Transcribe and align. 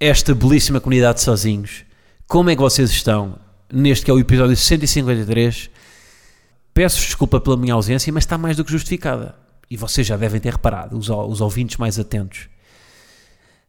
esta 0.00 0.34
belíssima 0.34 0.80
comunidade 0.80 1.18
de 1.18 1.24
sozinhos. 1.24 1.84
Como 2.26 2.48
é 2.48 2.56
que 2.56 2.62
vocês 2.62 2.90
estão 2.90 3.38
neste 3.70 4.06
que 4.06 4.10
é 4.10 4.14
o 4.14 4.18
episódio 4.18 4.56
153? 4.56 5.70
Peço 6.72 7.00
desculpa 7.00 7.38
pela 7.38 7.58
minha 7.58 7.74
ausência, 7.74 8.10
mas 8.10 8.24
está 8.24 8.38
mais 8.38 8.56
do 8.56 8.64
que 8.64 8.72
justificada. 8.72 9.34
E 9.70 9.76
vocês 9.76 10.06
já 10.06 10.16
devem 10.16 10.40
ter 10.40 10.54
reparado, 10.54 10.96
os, 10.96 11.10
os 11.10 11.40
ouvintes 11.42 11.76
mais 11.76 11.98
atentos, 11.98 12.48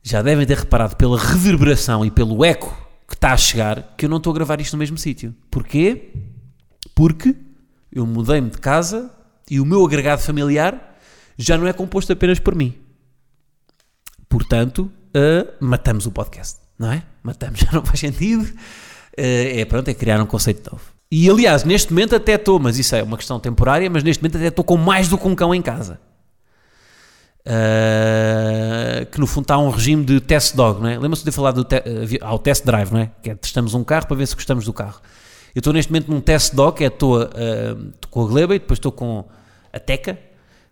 já 0.01 0.21
devem 0.21 0.47
ter 0.47 0.57
reparado 0.57 0.95
pela 0.95 1.19
reverberação 1.19 2.05
e 2.05 2.09
pelo 2.09 2.45
eco 2.45 2.75
que 3.07 3.13
está 3.13 3.33
a 3.33 3.37
chegar 3.37 3.93
que 3.97 4.05
eu 4.05 4.09
não 4.09 4.17
estou 4.17 4.31
a 4.31 4.33
gravar 4.33 4.61
isto 4.61 4.73
no 4.73 4.79
mesmo 4.79 4.97
sítio. 4.97 5.35
Porquê? 5.51 6.13
Porque 6.95 7.35
eu 7.91 8.05
mudei-me 8.07 8.49
de 8.49 8.57
casa 8.57 9.11
e 9.49 9.59
o 9.59 9.65
meu 9.65 9.85
agregado 9.85 10.21
familiar 10.21 10.97
já 11.37 11.57
não 11.57 11.67
é 11.67 11.73
composto 11.73 12.13
apenas 12.13 12.39
por 12.39 12.55
mim. 12.55 12.73
Portanto, 14.29 14.91
uh, 15.15 15.53
matamos 15.59 16.05
o 16.05 16.11
podcast, 16.11 16.59
não 16.77 16.91
é? 16.91 17.03
Matamos, 17.23 17.59
já 17.61 17.71
não 17.71 17.83
faz 17.83 17.99
sentido. 17.99 18.43
Uh, 18.43 19.59
é 19.59 19.65
pronto, 19.65 19.87
é 19.87 19.93
criar 19.93 20.21
um 20.21 20.25
conceito 20.25 20.71
novo. 20.71 20.83
E 21.11 21.29
aliás, 21.29 21.65
neste 21.65 21.91
momento 21.91 22.15
até 22.15 22.35
estou, 22.35 22.57
mas 22.57 22.77
isso 22.77 22.95
é 22.95 23.03
uma 23.03 23.17
questão 23.17 23.39
temporária, 23.39 23.89
mas 23.89 24.03
neste 24.03 24.23
momento 24.23 24.37
até 24.37 24.47
estou 24.47 24.63
com 24.63 24.77
mais 24.77 25.09
do 25.09 25.17
que 25.17 25.27
um 25.27 25.35
cão 25.35 25.53
em 25.53 25.61
casa. 25.61 25.99
Uh, 27.41 29.05
que 29.07 29.19
no 29.19 29.25
fundo 29.25 29.45
está 29.45 29.57
um 29.57 29.69
regime 29.69 30.05
de 30.05 30.21
test 30.21 30.55
dog, 30.55 30.79
não 30.79 30.87
é? 30.87 30.97
Lembra-se 30.97 31.25
de 31.25 31.31
falar 31.31 31.51
do 31.51 31.63
te 31.65 31.81
ao 32.21 32.37
test 32.39 32.63
drive, 32.63 32.91
não 32.91 32.99
é? 32.99 33.11
Que 33.21 33.31
é 33.31 33.35
testamos 33.35 33.73
um 33.73 33.83
carro 33.83 34.07
para 34.07 34.15
ver 34.15 34.27
se 34.27 34.35
gostamos 34.35 34.63
do 34.63 34.71
carro. 34.71 35.01
Eu 35.53 35.59
estou 35.59 35.73
neste 35.73 35.91
momento 35.91 36.09
num 36.09 36.21
test 36.21 36.53
dog, 36.53 36.77
que 36.77 36.83
é 36.83 36.87
estou, 36.87 37.23
uh, 37.23 37.27
com 38.09 38.23
a 38.23 38.27
Gleba 38.27 38.55
e 38.55 38.59
depois 38.59 38.77
estou 38.77 38.91
com 38.91 39.25
a 39.73 39.79
Teca, 39.79 40.17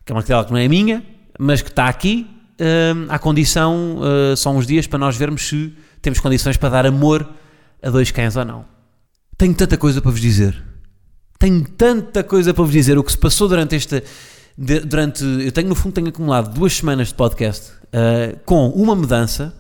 que 0.06 0.12
é 0.12 0.16
uma 0.16 0.22
cadela 0.22 0.46
que 0.46 0.52
não 0.52 0.60
é 0.60 0.68
minha, 0.68 1.04
mas 1.38 1.62
que 1.62 1.70
está 1.70 1.88
aqui 1.88 2.30
uh, 2.60 3.06
à 3.10 3.18
condição, 3.18 4.00
uh, 4.00 4.36
só 4.36 4.52
uns 4.52 4.68
dias, 4.68 4.88
para 4.88 5.00
nós 5.00 5.16
vermos 5.16 5.48
se 5.48 5.74
temos 6.02 6.20
condições 6.20 6.58
para 6.58 6.70
dar 6.70 6.86
amor 6.86 7.28
a 7.82 7.90
dois 7.90 8.12
cães 8.12 8.36
ou 8.36 8.46
não. 8.46 8.66
Tenho 9.38 9.54
tanta 9.54 9.78
coisa 9.78 10.02
para 10.02 10.12
vos 10.12 10.22
dizer. 10.22 10.62
Tenho 11.38 11.64
tanta 11.64 12.24
coisa 12.24 12.54
para 12.54 12.64
vos 12.64 12.74
dizer. 12.74 12.98
O 12.98 13.04
que 13.04 13.12
se 13.12 13.18
passou 13.18 13.48
durante 13.48 13.76
esta. 13.76 14.04
Durante, 14.58 15.24
eu 15.24 15.54
tenho, 15.54 15.70
no 15.70 15.76
fundo, 15.76 15.94
tenho 15.94 16.10
acumulado 16.10 16.54
duas 16.54 16.74
semanas 16.74 17.08
de 17.08 17.14
podcast 17.14 17.72
uh, 17.72 18.38
com 18.44 18.68
uma 18.72 18.94
mudança, 18.94 19.54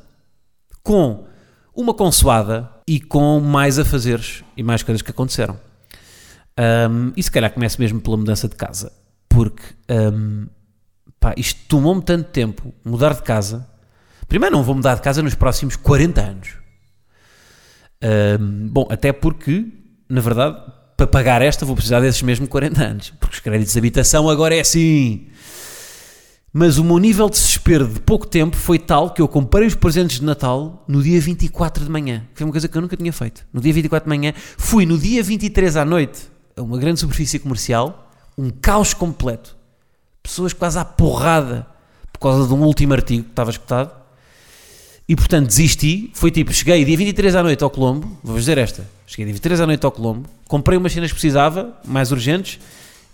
com 0.83 1.25
uma 1.73 1.93
consoada 1.93 2.69
e 2.85 2.99
com 2.99 3.39
mais 3.39 3.79
afazeres 3.79 4.43
e 4.57 4.63
mais 4.63 4.83
coisas 4.83 5.01
que 5.01 5.11
aconteceram. 5.11 5.57
Um, 6.59 7.13
e 7.15 7.23
se 7.23 7.31
calhar 7.31 7.53
começo 7.53 7.79
mesmo 7.79 8.01
pela 8.01 8.17
mudança 8.17 8.49
de 8.49 8.55
casa, 8.57 8.91
porque 9.29 9.63
um, 9.89 10.47
pá, 11.19 11.33
isto 11.35 11.59
tomou-me 11.67 12.01
tanto 12.01 12.29
tempo 12.29 12.73
mudar 12.83 13.13
de 13.13 13.23
casa. 13.23 13.67
Primeiro, 14.27 14.55
não 14.55 14.63
vou 14.63 14.75
mudar 14.75 14.95
de 14.95 15.01
casa 15.01 15.21
nos 15.21 15.35
próximos 15.35 15.75
40 15.75 16.21
anos. 16.21 16.49
Bom, 18.71 18.87
até 18.89 19.11
porque, 19.11 19.67
na 20.07 20.21
verdade, 20.21 20.61
para 20.95 21.07
pagar 21.07 21.41
esta 21.41 21.65
vou 21.65 21.75
precisar 21.75 21.99
desses 21.99 22.21
mesmo 22.21 22.47
40 22.47 22.81
anos, 22.83 23.13
porque 23.19 23.35
os 23.35 23.39
créditos 23.39 23.73
de 23.73 23.79
habitação 23.79 24.29
agora 24.29 24.55
é 24.55 24.59
assim. 24.59 25.27
Mas 26.51 26.77
o 26.77 26.83
meu 26.83 26.97
nível 26.97 27.29
de 27.29 27.35
desespero 27.35 27.87
de 27.87 27.99
pouco 27.99 28.25
tempo 28.25 28.55
foi 28.55 28.79
tal 28.79 29.13
que 29.13 29.21
eu 29.21 29.27
comprei 29.27 29.67
os 29.67 29.75
presentes 29.75 30.19
de 30.19 30.25
Natal 30.25 30.83
no 30.87 31.03
dia 31.03 31.21
24 31.21 31.83
de 31.83 31.91
manhã. 31.91 32.25
Foi 32.33 32.43
uma 32.43 32.51
coisa 32.51 32.67
que 32.67 32.75
eu 32.75 32.81
nunca 32.81 32.97
tinha 32.97 33.13
feito. 33.13 33.45
No 33.53 33.61
dia 33.61 33.71
24 33.71 34.09
de 34.09 34.17
manhã, 34.17 34.33
fui 34.57 34.83
no 34.85 34.97
dia 34.97 35.21
23 35.21 35.77
à 35.77 35.85
noite 35.85 36.23
a 36.57 36.63
uma 36.63 36.79
grande 36.79 36.99
superfície 36.99 37.37
comercial, 37.37 38.11
um 38.35 38.49
caos 38.49 38.95
completo. 38.95 39.58
Pessoas 40.29 40.53
quase 40.53 40.77
à 40.77 40.85
porrada 40.85 41.65
por 42.13 42.19
causa 42.19 42.47
de 42.47 42.53
um 42.53 42.61
último 42.61 42.93
artigo 42.93 43.23
que 43.23 43.31
estava 43.31 43.49
escutado. 43.49 43.91
E 45.07 45.15
portanto 45.15 45.47
desisti. 45.47 46.11
Foi 46.13 46.29
tipo, 46.29 46.53
cheguei 46.53 46.85
dia 46.85 46.95
23 46.95 47.35
à 47.35 47.41
noite 47.41 47.63
ao 47.63 47.69
Colombo, 47.71 48.05
vou-vos 48.23 48.43
dizer 48.43 48.59
esta. 48.59 48.87
Cheguei 49.07 49.25
dia 49.25 49.33
23 49.33 49.61
à 49.61 49.65
noite 49.65 49.83
ao 49.83 49.91
Colombo, 49.91 50.29
comprei 50.47 50.77
umas 50.77 50.93
cenas 50.93 51.09
que 51.09 51.15
precisava, 51.15 51.75
mais 51.83 52.11
urgentes, 52.11 52.59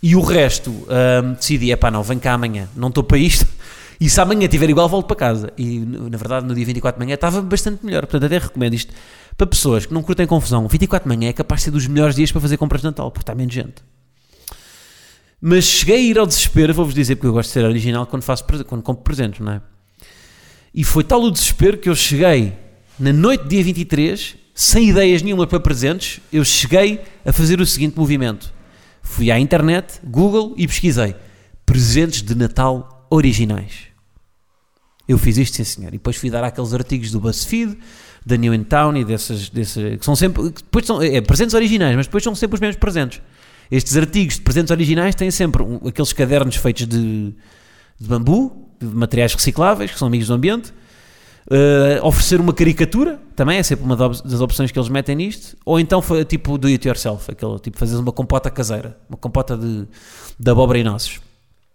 e 0.03 0.13
o 0.13 0.19
resto 0.19 0.71
hum, 0.71 1.33
decidi, 1.39 1.71
é 1.71 1.77
pá, 1.77 1.89
não, 1.89 2.03
vem 2.03 2.19
cá 2.19 2.33
amanhã, 2.33 2.67
não 2.75 2.89
estou 2.89 3.03
para 3.03 3.17
isto. 3.17 3.47
E 3.97 4.09
se 4.09 4.19
amanhã 4.19 4.45
tiver 4.45 4.69
igual, 4.69 4.89
volto 4.89 5.07
para 5.07 5.15
casa. 5.15 5.53
E 5.57 5.79
na 5.79 6.17
verdade, 6.17 6.45
no 6.45 6.53
dia 6.53 6.65
24 6.65 6.99
de 6.99 7.05
manhã 7.05 7.15
estava 7.15 7.41
bastante 7.41 7.85
melhor. 7.85 8.01
Portanto, 8.01 8.25
até 8.25 8.39
recomendo 8.39 8.73
isto 8.73 8.93
para 9.37 9.47
pessoas 9.47 9.85
que 9.85 9.93
não 9.93 10.03
curtem 10.03 10.27
confusão. 10.27 10.67
24 10.67 11.09
de 11.09 11.15
manhã 11.15 11.29
é 11.29 11.33
capaz 11.33 11.61
de 11.61 11.65
ser 11.65 11.71
dos 11.71 11.87
melhores 11.87 12.13
dias 12.13 12.29
para 12.29 12.41
fazer 12.41 12.57
compras 12.57 12.81
de 12.81 12.87
Natal, 12.87 13.09
porque 13.09 13.23
está 13.23 13.33
menos 13.33 13.53
gente. 13.53 13.75
Mas 15.47 15.65
cheguei 15.65 15.97
a 15.97 15.99
ir 15.99 16.17
ao 16.17 16.25
desespero, 16.25 16.73
vou-vos 16.73 16.95
dizer, 16.95 17.17
porque 17.17 17.27
eu 17.27 17.31
gosto 17.33 17.49
de 17.49 17.53
ser 17.53 17.65
original 17.65 18.07
quando, 18.07 18.23
faço, 18.23 18.43
quando 18.65 18.81
compro 18.81 19.03
presentes, 19.03 19.41
não 19.41 19.51
é? 19.51 19.61
E 20.73 20.83
foi 20.83 21.03
tal 21.03 21.21
o 21.21 21.29
desespero 21.29 21.77
que 21.77 21.87
eu 21.87 21.95
cheguei 21.95 22.53
na 22.97 23.13
noite 23.13 23.43
do 23.43 23.49
dia 23.49 23.63
23, 23.63 24.37
sem 24.55 24.89
ideias 24.89 25.21
nenhuma 25.21 25.45
para 25.45 25.59
presentes, 25.59 26.19
eu 26.33 26.43
cheguei 26.43 26.99
a 27.23 27.31
fazer 27.31 27.61
o 27.61 27.65
seguinte 27.67 27.95
movimento. 27.95 28.51
Fui 29.03 29.29
à 29.29 29.37
internet, 29.37 29.99
Google 30.03 30.55
e 30.57 30.65
pesquisei 30.65 31.15
presentes 31.63 32.23
de 32.23 32.33
Natal 32.33 33.05
originais. 33.11 33.89
Eu 35.07 35.19
fiz 35.19 35.37
isto, 35.37 35.57
sim 35.57 35.63
senhor. 35.63 35.89
E 35.89 35.97
depois 35.97 36.15
fui 36.15 36.31
dar 36.31 36.43
aqueles 36.43 36.73
artigos 36.73 37.11
do 37.11 37.19
BuzzFeed, 37.19 37.77
da 38.25 38.35
New 38.35 38.51
in 38.51 38.63
Town 38.63 38.97
e 38.97 39.05
dessas, 39.05 39.49
dessas 39.49 39.99
que 39.99 40.03
são 40.03 40.15
sempre, 40.15 40.49
depois 40.49 40.87
são 40.87 40.99
é, 41.03 41.21
presentes 41.21 41.53
originais, 41.53 41.95
mas 41.95 42.07
depois 42.07 42.23
são 42.23 42.33
sempre 42.33 42.55
os 42.55 42.59
mesmos 42.59 42.79
presentes. 42.79 43.21
Estes 43.71 43.97
artigos 43.97 44.35
de 44.35 44.41
presentes 44.41 44.71
originais 44.71 45.15
têm 45.15 45.31
sempre 45.31 45.63
um, 45.63 45.79
aqueles 45.87 46.13
cadernos 46.13 46.55
feitos 46.55 46.87
de, 46.87 47.33
de 47.99 48.07
bambu, 48.07 48.69
de 48.79 48.87
materiais 48.87 49.33
recicláveis, 49.33 49.91
que 49.91 49.97
são 49.97 50.07
amigos 50.07 50.27
do 50.27 50.33
ambiente. 50.33 50.73
Uh, 51.47 52.03
oferecer 52.03 52.41
uma 52.41 52.53
caricatura, 52.53 53.19
também 53.35 53.59
é 53.59 53.63
sempre 53.63 53.85
uma 53.85 53.95
das 53.95 54.41
opções 54.41 54.71
que 54.71 54.79
eles 54.79 54.89
metem 54.89 55.15
nisto. 55.15 55.55
Ou 55.63 55.79
então 55.79 56.01
tipo 56.27 56.57
do 56.57 56.67
it 56.67 56.87
yourself, 56.87 57.29
aquele 57.31 57.59
tipo 57.59 57.77
fazer 57.77 57.95
uma 57.97 58.11
compota 58.11 58.49
caseira, 58.49 58.97
uma 59.07 59.17
compota 59.17 59.55
de, 59.55 59.87
de 60.39 60.51
abóbora 60.51 60.79
e 60.79 60.83
nozes. 60.83 61.19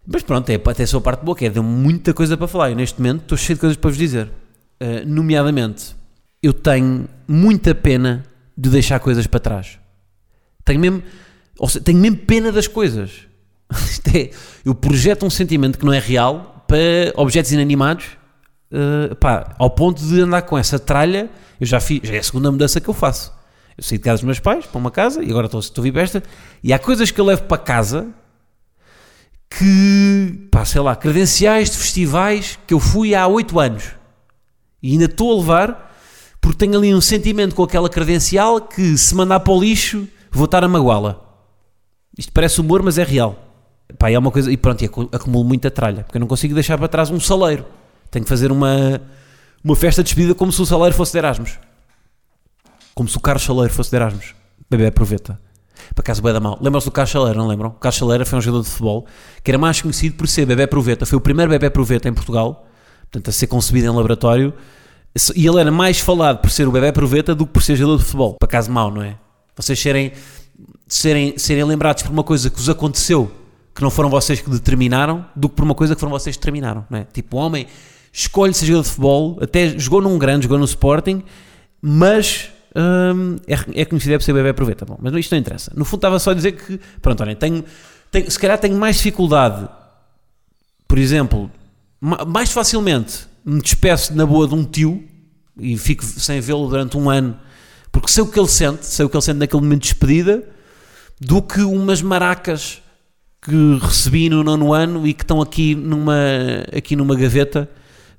Mas 0.07 0.23
pronto, 0.23 0.49
é 0.51 0.55
até 0.55 0.83
a 0.83 0.87
sua 0.87 1.01
parte 1.01 1.25
boa, 1.25 1.37
que 1.37 1.45
é, 1.47 1.51
deu 1.51 1.63
muita 1.63 2.13
coisa 2.13 2.37
para 2.37 2.49
falar. 2.49 2.71
E 2.71 2.75
neste 2.75 2.99
momento 3.01 3.23
estou 3.23 3.39
cheio 3.39 3.57
de 3.57 3.61
coisas 3.61 3.77
para 3.77 3.91
vos 3.91 3.99
dizer. 3.99 4.27
Uh, 4.81 5.07
nomeadamente, 5.07 5.95
eu 6.43 6.53
tenho 6.53 7.09
muita 7.29 7.75
pena 7.75 8.25
de 8.57 8.71
deixar 8.71 8.99
coisas 8.99 9.27
para 9.27 9.39
trás. 9.39 9.79
Tenho 10.65 10.81
mesmo, 10.81 11.03
ou 11.61 11.69
seja, 11.69 11.85
tenho 11.85 11.99
mesmo 11.99 12.17
pena 12.17 12.51
das 12.51 12.67
coisas. 12.67 13.29
é, 14.17 14.31
eu 14.65 14.75
projeto 14.75 15.27
um 15.27 15.31
sentimento 15.31 15.79
que 15.79 15.85
não 15.85 15.93
é 15.93 15.99
real 15.99 16.65
para 16.67 17.13
objetos 17.17 17.53
inanimados, 17.53 18.07
uh, 18.73 19.15
pá, 19.17 19.55
ao 19.59 19.69
ponto 19.69 20.03
de 20.03 20.23
andar 20.23 20.43
com 20.43 20.57
essa 20.57 20.79
tralha, 20.79 21.29
eu 21.61 21.67
já 21.67 21.79
fiz, 21.79 22.01
já 22.03 22.15
é 22.15 22.19
a 22.19 22.23
segunda 22.23 22.51
mudança 22.51 22.81
que 22.81 22.89
eu 22.89 22.95
faço. 22.95 23.31
Eu 23.77 23.85
saí 23.85 23.99
de 23.99 24.05
casa 24.05 24.17
dos 24.17 24.25
meus 24.25 24.41
pais 24.41 24.65
para 24.65 24.79
uma 24.79 24.91
casa 24.91 25.23
e 25.23 25.29
agora 25.29 25.47
estou, 25.47 25.61
estou 25.61 25.85
a 25.85 25.93
para 25.93 26.03
esta, 26.03 26.23
e 26.65 26.73
há 26.73 26.79
coisas 26.79 27.11
que 27.11 27.21
eu 27.21 27.27
levo 27.27 27.43
para 27.43 27.59
casa 27.59 28.09
que, 29.51 30.49
pá, 30.51 30.65
sei 30.65 30.81
lá, 30.81 30.97
credenciais 30.97 31.71
de 31.71 31.77
festivais 31.77 32.59
que 32.67 32.73
eu 32.73 32.81
fui 32.81 33.15
há 33.15 33.27
oito 33.27 33.61
anos 33.61 33.85
e 34.83 34.93
ainda 34.93 35.05
estou 35.05 35.33
a 35.33 35.41
levar 35.41 35.97
porque 36.41 36.57
tenho 36.57 36.79
ali 36.79 36.95
um 36.95 37.03
sentimento 37.03 37.55
com 37.55 37.63
aquela 37.63 37.91
credencial 37.91 38.63
que 38.63 38.97
se 38.97 39.15
mandar 39.15 39.41
para 39.41 39.53
o 39.53 39.61
lixo 39.61 40.09
vou 40.31 40.47
estar 40.47 40.65
a 40.65 40.69
magoá-la. 40.69 41.30
Isto 42.21 42.33
parece 42.33 42.61
humor, 42.61 42.83
mas 42.83 42.99
é 42.99 43.03
real. 43.03 43.35
Pá, 43.99 44.11
é 44.11 44.19
uma 44.19 44.31
coisa. 44.31 44.53
E 44.53 44.57
pronto, 44.57 44.85
acumulo 45.11 45.43
muita 45.43 45.71
tralha, 45.71 46.05
porque 46.05 46.19
eu 46.19 46.21
não 46.21 46.27
consigo 46.27 46.53
deixar 46.53 46.77
para 46.77 46.87
trás 46.87 47.09
um 47.09 47.19
saleiro. 47.19 47.65
Tenho 48.11 48.27
que 48.27 48.29
fazer 48.29 48.53
uma, 48.53 49.01
uma 49.65 49.75
festa 49.75 50.03
de 50.03 50.09
despedida 50.09 50.35
como 50.35 50.53
se 50.53 50.61
o 50.61 50.67
saleiro 50.67 50.95
fosse 50.95 51.13
de 51.13 51.19
Erasmus. 51.19 51.59
Como 52.95 53.09
se 53.09 53.17
o 53.17 53.21
Carlos 53.21 53.43
Saleiro 53.43 53.73
fosse 53.73 53.89
de 53.89 53.97
Erasmus. 53.97 54.35
Bebê 54.69 54.89
aproveita. 54.89 55.41
Para 55.95 56.05
casa 56.05 56.21
bem 56.21 56.31
da 56.31 56.41
mal. 56.41 56.59
Lembram-se 56.61 56.87
do 56.89 56.91
Carlos 56.91 57.11
Chaleira, 57.11 57.39
não 57.39 57.49
lembram? 57.49 57.71
O 57.71 57.73
Carlos 57.73 57.99
Chaleira 57.99 58.27
foi 58.27 58.39
um 58.39 58.43
jogador 58.43 58.65
de 58.65 58.69
futebol 58.69 59.07
que 59.43 59.51
era 59.51 59.57
mais 59.57 59.81
conhecido 59.81 60.15
por 60.17 60.29
ser 60.29 60.45
bebê 60.45 60.67
proveta. 60.67 61.07
Foi 61.07 61.17
o 61.17 61.23
primeiro 61.23 61.51
bebê 61.51 61.71
proveta 61.71 62.07
em 62.07 62.13
Portugal, 62.13 62.67
portanto, 63.11 63.31
a 63.31 63.33
ser 63.33 63.47
concebido 63.47 63.87
em 63.87 63.97
laboratório. 63.97 64.53
E 65.35 65.47
ele 65.47 65.59
era 65.59 65.71
mais 65.71 65.99
falado 65.99 66.43
por 66.43 66.51
ser 66.51 66.69
o 66.69 66.71
bebê 66.71 66.93
proveta 66.93 67.35
do 67.35 67.47
que 67.47 67.53
por 67.55 67.63
ser 67.63 67.77
jogador 67.77 67.97
de 67.97 68.05
futebol. 68.05 68.37
Para 68.39 68.49
casa 68.49 68.71
mal, 68.71 68.91
não 68.91 69.03
é? 69.03 69.17
Vocês 69.57 69.81
serem, 69.81 70.13
serem, 70.87 71.39
serem 71.39 71.65
lembrados 71.65 72.03
por 72.03 72.13
uma 72.13 72.25
coisa 72.25 72.51
que 72.51 72.57
vos 72.57 72.69
aconteceu 72.69 73.31
que 73.75 73.83
não 73.83 73.91
foram 73.91 74.11
vocês 74.11 74.41
que 74.41 74.51
determinaram, 74.51 75.25
do 75.35 75.49
que 75.49 75.55
por 75.55 75.65
uma 75.65 75.75
coisa 75.75 75.95
que 75.95 76.01
foram 76.01 76.11
vocês 76.11 76.37
que 76.37 76.41
determinaram, 76.41 76.85
não 76.91 76.99
é? 76.99 77.05
Tipo, 77.05 77.37
o 77.37 77.41
homem 77.41 77.67
escolhe 78.13 78.53
ser 78.53 78.67
jogador 78.67 78.83
de 78.83 78.89
futebol, 78.89 79.39
até 79.41 79.79
jogou 79.79 80.03
num 80.03 80.19
grande, 80.19 80.43
jogou 80.43 80.59
no 80.59 80.65
Sporting, 80.65 81.23
mas 81.81 82.51
hum, 82.75 83.37
é, 83.47 83.81
é 83.83 83.85
conhecido 83.85 84.15
é 84.15 84.19
por 84.19 84.25
ser 84.25 84.33
bebê 84.33 84.51
aproveita. 84.51 84.85
Bom, 84.85 84.99
mas 85.01 85.15
isto 85.15 85.31
não 85.33 85.39
interessa. 85.39 85.73
No 85.77 85.85
fundo 85.85 85.99
estava 85.99 86.19
só 86.19 86.33
a 86.33 86.35
dizer 86.35 86.53
que, 86.53 86.81
pronto, 87.01 87.23
olhem, 87.23 87.37
tenho, 87.37 87.65
tenho, 88.11 88.31
se 88.31 88.39
calhar 88.39 88.59
tenho 88.59 88.77
mais 88.77 88.97
dificuldade, 88.97 89.69
por 90.89 90.99
exemplo, 90.99 91.51
ma- 92.01 92.25
mais 92.25 92.51
facilmente 92.51 93.27
me 93.45 93.63
despeço 93.63 94.15
na 94.15 94.27
boa 94.27 94.47
de 94.49 94.55
um 94.55 94.65
tio 94.65 95.03
e 95.59 95.79
fico 95.79 96.05
sem 96.05 96.41
vê-lo 96.41 96.69
durante 96.69 96.97
um 96.97 97.09
ano, 97.09 97.39
porque 97.93 98.09
sei 98.09 98.23
o 98.23 98.27
que 98.27 98.39
ele 98.39 98.49
sente, 98.49 98.87
sei 98.87 99.05
o 99.05 99.09
que 99.09 99.17
ele 99.17 99.23
sente 99.23 99.39
naquele 99.39 99.63
momento 99.63 99.83
de 99.83 99.89
despedida, 99.89 100.45
do 101.21 101.43
que 101.43 101.61
umas 101.63 102.01
maracas 102.03 102.83
que 103.43 103.79
recebi 103.81 104.29
no 104.29 104.43
nono 104.45 104.73
ano 104.73 105.07
e 105.07 105.15
que 105.15 105.23
estão 105.23 105.41
aqui 105.41 105.75
numa, 105.75 106.15
aqui 106.77 106.95
numa 106.95 107.15
gaveta 107.17 107.69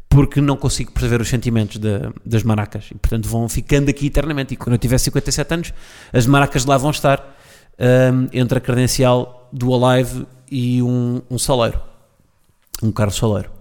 porque 0.09 0.41
não 0.41 0.57
consigo 0.57 0.91
prever 0.91 1.21
os 1.21 1.29
sentimentos 1.29 1.77
da- 1.77 2.11
das 2.25 2.43
maracas. 2.43 2.89
E 2.91 2.95
portanto 2.95 3.29
vão 3.29 3.47
ficando 3.47 3.89
aqui 3.89 4.07
eternamente. 4.07 4.53
E 4.53 4.57
quando 4.57 4.73
eu 4.73 4.77
tiver 4.79 4.97
57 4.97 5.53
anos 5.53 5.73
as 6.11 6.25
maracas 6.25 6.65
lá 6.65 6.77
vão 6.77 6.91
estar 6.91 7.19
hum, 7.79 8.27
entre 8.33 8.57
a 8.57 8.61
credencial 8.61 9.47
do 9.53 9.73
Alive 9.73 10.25
e 10.51 10.81
um, 10.81 11.21
um 11.29 11.39
saleiro 11.39 11.79
um 12.83 12.91
Carlos 12.91 13.15
Saleiro. 13.15 13.51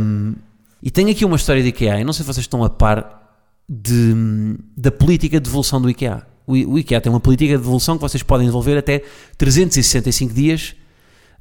Hum, 0.00 0.34
e 0.82 0.90
tenho 0.90 1.10
aqui 1.10 1.24
uma 1.24 1.36
história 1.36 1.62
de 1.62 1.68
IKEA 1.68 2.00
e 2.00 2.04
não 2.04 2.12
sei 2.12 2.24
se 2.24 2.26
vocês 2.32 2.44
estão 2.44 2.64
a 2.64 2.68
par 2.70 3.21
de- 3.74 4.56
da 4.76 4.90
política 4.92 5.38
de 5.40 5.44
devolução 5.44 5.80
do 5.80 5.88
IKEA 5.88 6.26
o, 6.46 6.52
o 6.52 6.78
IKEA 6.78 7.00
tem 7.00 7.10
uma 7.10 7.20
política 7.20 7.52
de 7.52 7.58
devolução 7.58 7.96
que 7.96 8.02
vocês 8.02 8.22
podem 8.22 8.46
devolver 8.46 8.76
até 8.76 9.02
365 9.38 10.34
dias 10.34 10.74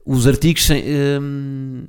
os 0.05 0.25
artigos 0.27 0.65
sem, 0.65 0.83
hum, 1.21 1.83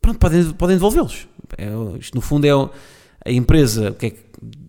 pronto, 0.00 0.18
podem, 0.18 0.44
podem 0.52 0.76
devolvê-los. 0.76 1.26
É, 1.58 1.70
isto 1.98 2.14
no 2.14 2.20
fundo 2.20 2.46
é 2.46 2.50
a 2.50 3.32
empresa, 3.32 3.92
que 3.98 4.06
é 4.06 4.12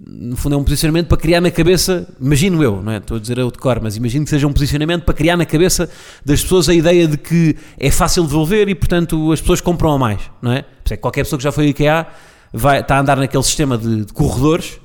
no 0.06 0.36
fundo 0.36 0.54
é 0.56 0.58
um 0.58 0.64
posicionamento 0.64 1.08
para 1.08 1.18
criar 1.18 1.42
na 1.42 1.50
cabeça, 1.50 2.08
imagino 2.20 2.62
eu, 2.64 2.82
não 2.84 2.92
é? 2.92 2.98
Estou 2.98 3.18
a 3.18 3.20
dizer 3.20 3.38
eu 3.38 3.50
de 3.50 3.58
cor, 3.58 3.80
mas 3.82 3.96
imagino 3.96 4.24
que 4.26 4.30
seja 4.30 4.46
um 4.46 4.54
posicionamento 4.54 5.04
para 5.04 5.14
criar 5.14 5.36
na 5.38 5.46
cabeça 5.46 5.90
das 6.24 6.42
pessoas 6.44 6.68
a 6.70 6.74
ideia 6.74 7.08
de 7.08 7.18
que 7.18 7.56
é 7.80 7.90
fácil 7.90 8.24
devolver 8.24 8.68
e 8.70 8.76
portanto 8.76 9.32
as 9.32 9.40
pessoas 9.42 9.62
compram 9.62 9.92
a 9.94 9.98
mais, 9.98 10.20
não 10.42 10.52
é? 10.52 10.62
Por 10.64 10.86
isso 10.86 10.94
é 10.94 10.98
que 10.98 11.02
qualquer 11.02 11.24
pessoa 11.24 11.38
que 11.38 11.44
já 11.44 11.52
foi 11.52 11.66
ao 11.66 11.70
IKEA 11.72 12.08
vai, 12.54 12.80
está 12.82 12.98
a 12.98 13.00
andar 13.00 13.18
naquele 13.18 13.44
sistema 13.44 13.78
de, 13.78 14.06
de 14.06 14.14
corredores 14.14 14.80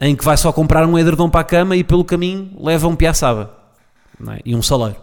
em 0.00 0.14
que 0.14 0.24
vai 0.24 0.36
só 0.36 0.52
comprar 0.52 0.86
um 0.86 0.98
edredom 0.98 1.30
para 1.30 1.40
a 1.40 1.44
cama 1.44 1.76
e 1.76 1.82
pelo 1.82 2.04
caminho 2.04 2.50
leva 2.58 2.86
um 2.86 2.94
piaçaba 2.94 3.56
é? 4.28 4.40
e 4.44 4.54
um 4.54 4.62
saleiro. 4.62 4.96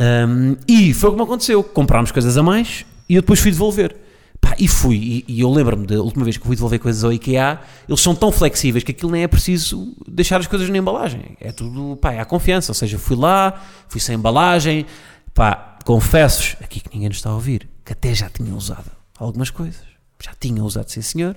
Hum, 0.00 0.56
e 0.66 0.92
foi 0.94 1.10
como 1.10 1.22
aconteceu. 1.22 1.62
Comprámos 1.62 2.10
coisas 2.10 2.36
a 2.36 2.42
mais 2.42 2.84
e 3.08 3.14
eu 3.14 3.22
depois 3.22 3.40
fui 3.40 3.50
devolver. 3.50 3.96
Pá, 4.40 4.54
e 4.58 4.68
fui, 4.68 4.96
e, 4.96 5.24
e 5.26 5.40
eu 5.40 5.50
lembro-me 5.50 5.84
da 5.84 5.96
última 5.96 6.24
vez 6.24 6.36
que 6.36 6.46
fui 6.46 6.54
devolver 6.54 6.78
coisas 6.78 7.02
ao 7.02 7.12
IKEA, 7.12 7.60
eles 7.88 8.00
são 8.00 8.14
tão 8.14 8.30
flexíveis 8.30 8.84
que 8.84 8.92
aquilo 8.92 9.10
nem 9.10 9.24
é 9.24 9.28
preciso 9.28 9.96
deixar 10.06 10.38
as 10.38 10.46
coisas 10.46 10.68
na 10.68 10.78
embalagem. 10.78 11.36
É 11.40 11.50
tudo, 11.50 11.96
pá, 11.96 12.12
é 12.12 12.20
a 12.20 12.24
confiança. 12.24 12.70
Ou 12.70 12.74
seja, 12.74 12.98
fui 12.98 13.16
lá, 13.16 13.60
fui 13.88 14.00
sem 14.00 14.14
embalagem, 14.14 14.86
pá, 15.34 15.76
confesso-vos, 15.84 16.56
aqui 16.62 16.80
que 16.80 16.90
ninguém 16.92 17.08
nos 17.08 17.18
está 17.18 17.30
a 17.30 17.34
ouvir, 17.34 17.68
que 17.84 17.92
até 17.92 18.14
já 18.14 18.28
tinha 18.28 18.54
usado 18.54 18.90
algumas 19.18 19.50
coisas. 19.50 19.87
Já 20.24 20.32
tinha 20.38 20.62
usado, 20.62 20.88
sim 20.90 21.02
senhor. 21.02 21.36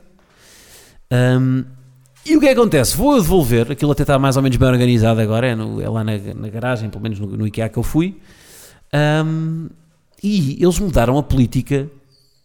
Hum, 1.12 1.63
e 2.25 2.38
o 2.38 2.39
que 2.39 2.45
é 2.48 2.54
que 2.54 2.60
acontece? 2.60 2.95
Vou 2.95 3.16
devolver, 3.19 3.72
aquilo 3.72 3.92
até 3.92 4.04
está 4.04 4.18
mais 4.19 4.38
ou 4.38 4.44
menos 4.44 4.57
bem 4.57 4.69
organizado 4.69 5.19
agora, 5.19 5.48
é, 5.48 5.56
no- 5.56 5.81
é 5.81 5.89
lá 5.89 6.04
na, 6.04 6.13
na 6.36 6.50
garagem, 6.50 6.89
pelo 6.89 7.01
menos 7.04 7.19
no, 7.19 7.28
no 7.28 7.48
IKEA 7.48 7.69
que 7.69 7.78
eu 7.78 7.83
fui. 7.83 8.19
Hum, 9.25 9.69
e 10.24 10.62
eles 10.62 10.78
mudaram 10.80 11.18
a 11.18 11.24
política 11.24 11.89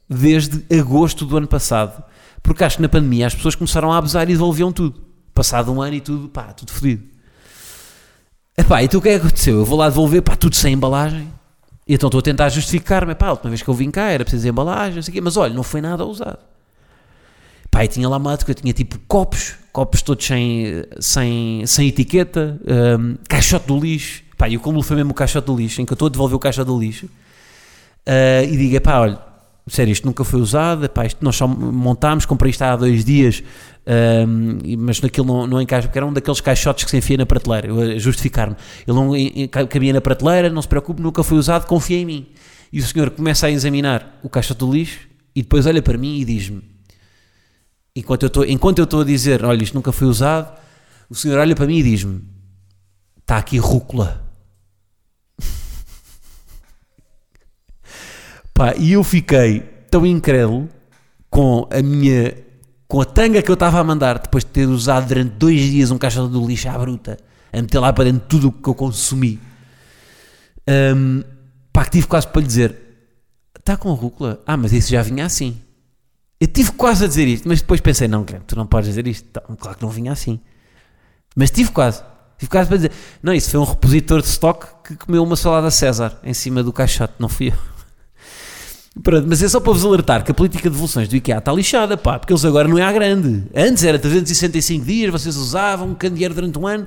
desde 0.08 0.64
agosto 0.78 1.24
do 1.26 1.36
ano 1.36 1.46
passado, 1.46 2.02
porque 2.42 2.64
acho 2.64 2.76
que 2.76 2.82
na 2.82 2.88
pandemia 2.88 3.26
as 3.26 3.34
pessoas 3.34 3.54
começaram 3.54 3.92
a 3.92 3.98
abusar 3.98 4.24
e 4.28 4.32
devolviam 4.32 4.72
tudo. 4.72 5.00
Passado 5.34 5.70
um 5.72 5.82
ano 5.82 5.94
e 5.96 6.00
tudo, 6.00 6.28
pá, 6.28 6.52
tudo 6.54 6.72
fodido. 6.72 7.02
Epá, 8.56 8.82
então 8.82 8.98
o 8.98 9.02
que 9.02 9.10
é 9.10 9.18
que 9.18 9.26
aconteceu? 9.26 9.58
Eu 9.58 9.64
vou 9.66 9.76
lá 9.78 9.88
devolver, 9.88 10.22
pá, 10.22 10.34
tudo 10.34 10.56
sem 10.56 10.72
embalagem. 10.72 11.30
E 11.86 11.94
então 11.94 12.08
estou 12.08 12.18
a 12.18 12.22
tentar 12.22 12.48
justificar-me, 12.48 13.14
pá, 13.14 13.28
a 13.28 13.30
última 13.32 13.50
vez 13.50 13.62
que 13.62 13.68
eu 13.68 13.74
vim 13.74 13.90
cá 13.90 14.10
era 14.10 14.24
preciso 14.24 14.42
de 14.42 14.48
embalagem, 14.48 14.96
não 14.96 15.02
sei 15.02 15.12
o 15.12 15.14
quê, 15.14 15.20
mas 15.20 15.36
olha, 15.36 15.54
não 15.54 15.62
foi 15.62 15.80
nada 15.80 16.04
usado. 16.04 16.38
Pá, 17.70 17.84
e 17.84 17.88
tinha 17.88 18.08
lá 18.08 18.16
uma 18.16 18.36
que 18.36 18.50
eu 18.50 18.54
tinha 18.54 18.72
tipo 18.72 18.98
copos, 19.06 19.54
copos 19.72 20.02
todos 20.02 20.24
sem, 20.24 20.84
sem, 20.98 21.64
sem 21.66 21.88
etiqueta, 21.88 22.58
hum, 22.98 23.16
caixote 23.28 23.66
do 23.66 23.78
lixo. 23.78 24.22
Pá, 24.36 24.48
e 24.48 24.56
o 24.56 24.60
cúmulo 24.60 24.82
foi 24.82 24.96
mesmo 24.96 25.12
o 25.12 25.14
caixote 25.14 25.46
do 25.46 25.56
lixo, 25.56 25.80
em 25.80 25.86
que 25.86 25.92
eu 25.92 25.94
estou 25.94 26.06
a 26.06 26.10
devolver 26.10 26.36
o 26.36 26.40
caixote 26.40 26.66
do 26.66 26.78
lixo 26.78 27.08
ah, 28.06 28.42
e 28.44 28.56
digo, 28.56 28.80
pá, 28.80 29.00
olha, 29.00 29.18
sério, 29.66 29.90
isto 29.90 30.06
nunca 30.06 30.24
foi 30.24 30.40
usado, 30.40 30.88
pá, 30.88 31.04
isto 31.04 31.24
nós 31.24 31.36
só 31.36 31.46
montámos, 31.48 32.24
comprei 32.24 32.50
isto 32.50 32.62
há 32.62 32.76
dois 32.76 33.04
dias, 33.04 33.42
e- 34.64 34.76
mas 34.76 35.00
naquilo 35.00 35.26
não, 35.26 35.46
não 35.46 35.60
encaixa, 35.60 35.88
porque 35.88 35.98
era 35.98 36.06
um 36.06 36.12
daqueles 36.12 36.40
caixotes 36.40 36.84
que 36.84 36.90
se 36.90 36.96
enfia 36.96 37.16
na 37.16 37.26
prateleira, 37.26 37.68
eu 37.68 37.98
justificar-me. 37.98 38.56
Ele 38.86 38.96
não 38.96 39.12
cabia 39.68 39.92
na 39.92 40.00
prateleira, 40.00 40.50
não 40.50 40.60
se 40.60 40.68
preocupe, 40.68 41.00
nunca 41.00 41.22
foi 41.22 41.38
usado, 41.38 41.66
confia 41.66 41.98
em 41.98 42.04
mim. 42.04 42.26
E 42.72 42.80
o 42.80 42.86
senhor 42.86 43.10
começa 43.10 43.46
a 43.46 43.50
examinar 43.50 44.18
o 44.22 44.28
caixote 44.28 44.60
do 44.60 44.72
lixo 44.72 45.08
e 45.34 45.42
depois 45.42 45.66
olha 45.66 45.80
para 45.80 45.96
mim 45.96 46.18
e 46.18 46.24
diz-me, 46.24 46.62
enquanto 47.94 48.24
eu 48.24 48.26
estou, 48.26 48.44
enquanto 48.44 48.78
eu 48.78 48.84
estou 48.84 49.02
a 49.02 49.04
dizer, 49.04 49.44
olha, 49.44 49.62
isto 49.62 49.74
nunca 49.74 49.92
foi 49.92 50.08
usado, 50.08 50.58
o 51.08 51.14
senhor 51.14 51.38
olha 51.38 51.54
para 51.54 51.66
mim 51.66 51.78
e 51.78 51.82
diz-me, 51.82 52.22
está 53.20 53.38
aqui 53.38 53.56
rúcula. 53.58 54.24
Pá, 58.52 58.74
e 58.76 58.92
eu 58.92 59.04
fiquei 59.04 59.60
tão 59.90 60.04
incrédulo 60.04 60.68
com 61.30 61.68
a 61.70 61.80
minha, 61.82 62.34
com 62.88 63.00
a 63.00 63.04
tanga 63.04 63.42
que 63.42 63.50
eu 63.50 63.54
estava 63.54 63.78
a 63.78 63.84
mandar, 63.84 64.18
depois 64.18 64.44
de 64.44 64.50
ter 64.50 64.66
usado 64.66 65.08
durante 65.08 65.30
dois 65.30 65.60
dias 65.60 65.90
um 65.90 65.98
caixote 65.98 66.32
do 66.32 66.46
lixo 66.46 66.68
à 66.68 66.78
bruta, 66.78 67.16
a 67.52 67.60
meter 67.60 67.78
lá 67.78 67.92
para 67.92 68.04
dentro 68.04 68.26
tudo 68.28 68.48
o 68.48 68.52
que 68.52 68.68
eu 68.68 68.74
consumi, 68.74 69.40
Hum, 70.68 71.22
pá, 71.72 71.84
que 71.84 71.92
tive 71.92 72.06
quase 72.06 72.26
para 72.26 72.40
lhe 72.40 72.46
dizer, 72.46 72.76
está 73.56 73.76
com 73.76 73.92
rúcula? 73.92 74.42
Ah, 74.44 74.56
mas 74.56 74.72
isso 74.72 74.90
já 74.90 75.00
vinha 75.00 75.24
assim. 75.24 75.56
Eu 76.40 76.48
tive 76.48 76.72
quase 76.72 77.04
a 77.04 77.08
dizer 77.08 77.26
isto, 77.28 77.48
mas 77.48 77.60
depois 77.60 77.80
pensei, 77.80 78.08
não, 78.08 78.24
tu 78.24 78.56
não 78.56 78.66
podes 78.66 78.88
dizer 78.88 79.06
isto. 79.06 79.28
Tá, 79.30 79.40
claro 79.40 79.78
que 79.78 79.82
não 79.82 79.90
vinha 79.90 80.12
assim. 80.12 80.40
Mas 81.34 81.50
tive 81.50 81.70
quase. 81.70 82.02
Tive 82.36 82.50
quase 82.50 82.68
para 82.68 82.76
dizer. 82.76 82.92
Não, 83.22 83.32
isso 83.32 83.50
foi 83.50 83.60
um 83.60 83.64
repositor 83.64 84.20
de 84.20 84.28
estoque 84.28 84.66
que 84.84 84.96
comeu 84.96 85.22
uma 85.22 85.36
salada 85.36 85.70
César 85.70 86.18
em 86.22 86.34
cima 86.34 86.62
do 86.62 86.72
caixote, 86.72 87.14
não 87.18 87.28
fui 87.28 87.48
eu. 87.48 87.75
Pronto, 89.02 89.26
mas 89.28 89.42
é 89.42 89.48
só 89.48 89.60
para 89.60 89.72
vos 89.72 89.84
alertar 89.84 90.24
que 90.24 90.30
a 90.30 90.34
política 90.34 90.64
de 90.64 90.70
devoluções 90.70 91.06
do 91.08 91.16
IKEA 91.16 91.38
está 91.38 91.52
lixada, 91.52 91.96
pá, 91.96 92.18
porque 92.18 92.32
eles 92.32 92.44
agora 92.44 92.66
não 92.66 92.78
é 92.78 92.82
à 92.82 92.90
grande. 92.92 93.44
Antes 93.54 93.84
era 93.84 93.98
365 93.98 94.84
dias, 94.84 95.12
vocês 95.12 95.36
usavam 95.36 95.88
um 95.90 95.94
candeeiro 95.94 96.34
durante 96.34 96.58
um 96.58 96.66
ano, 96.66 96.86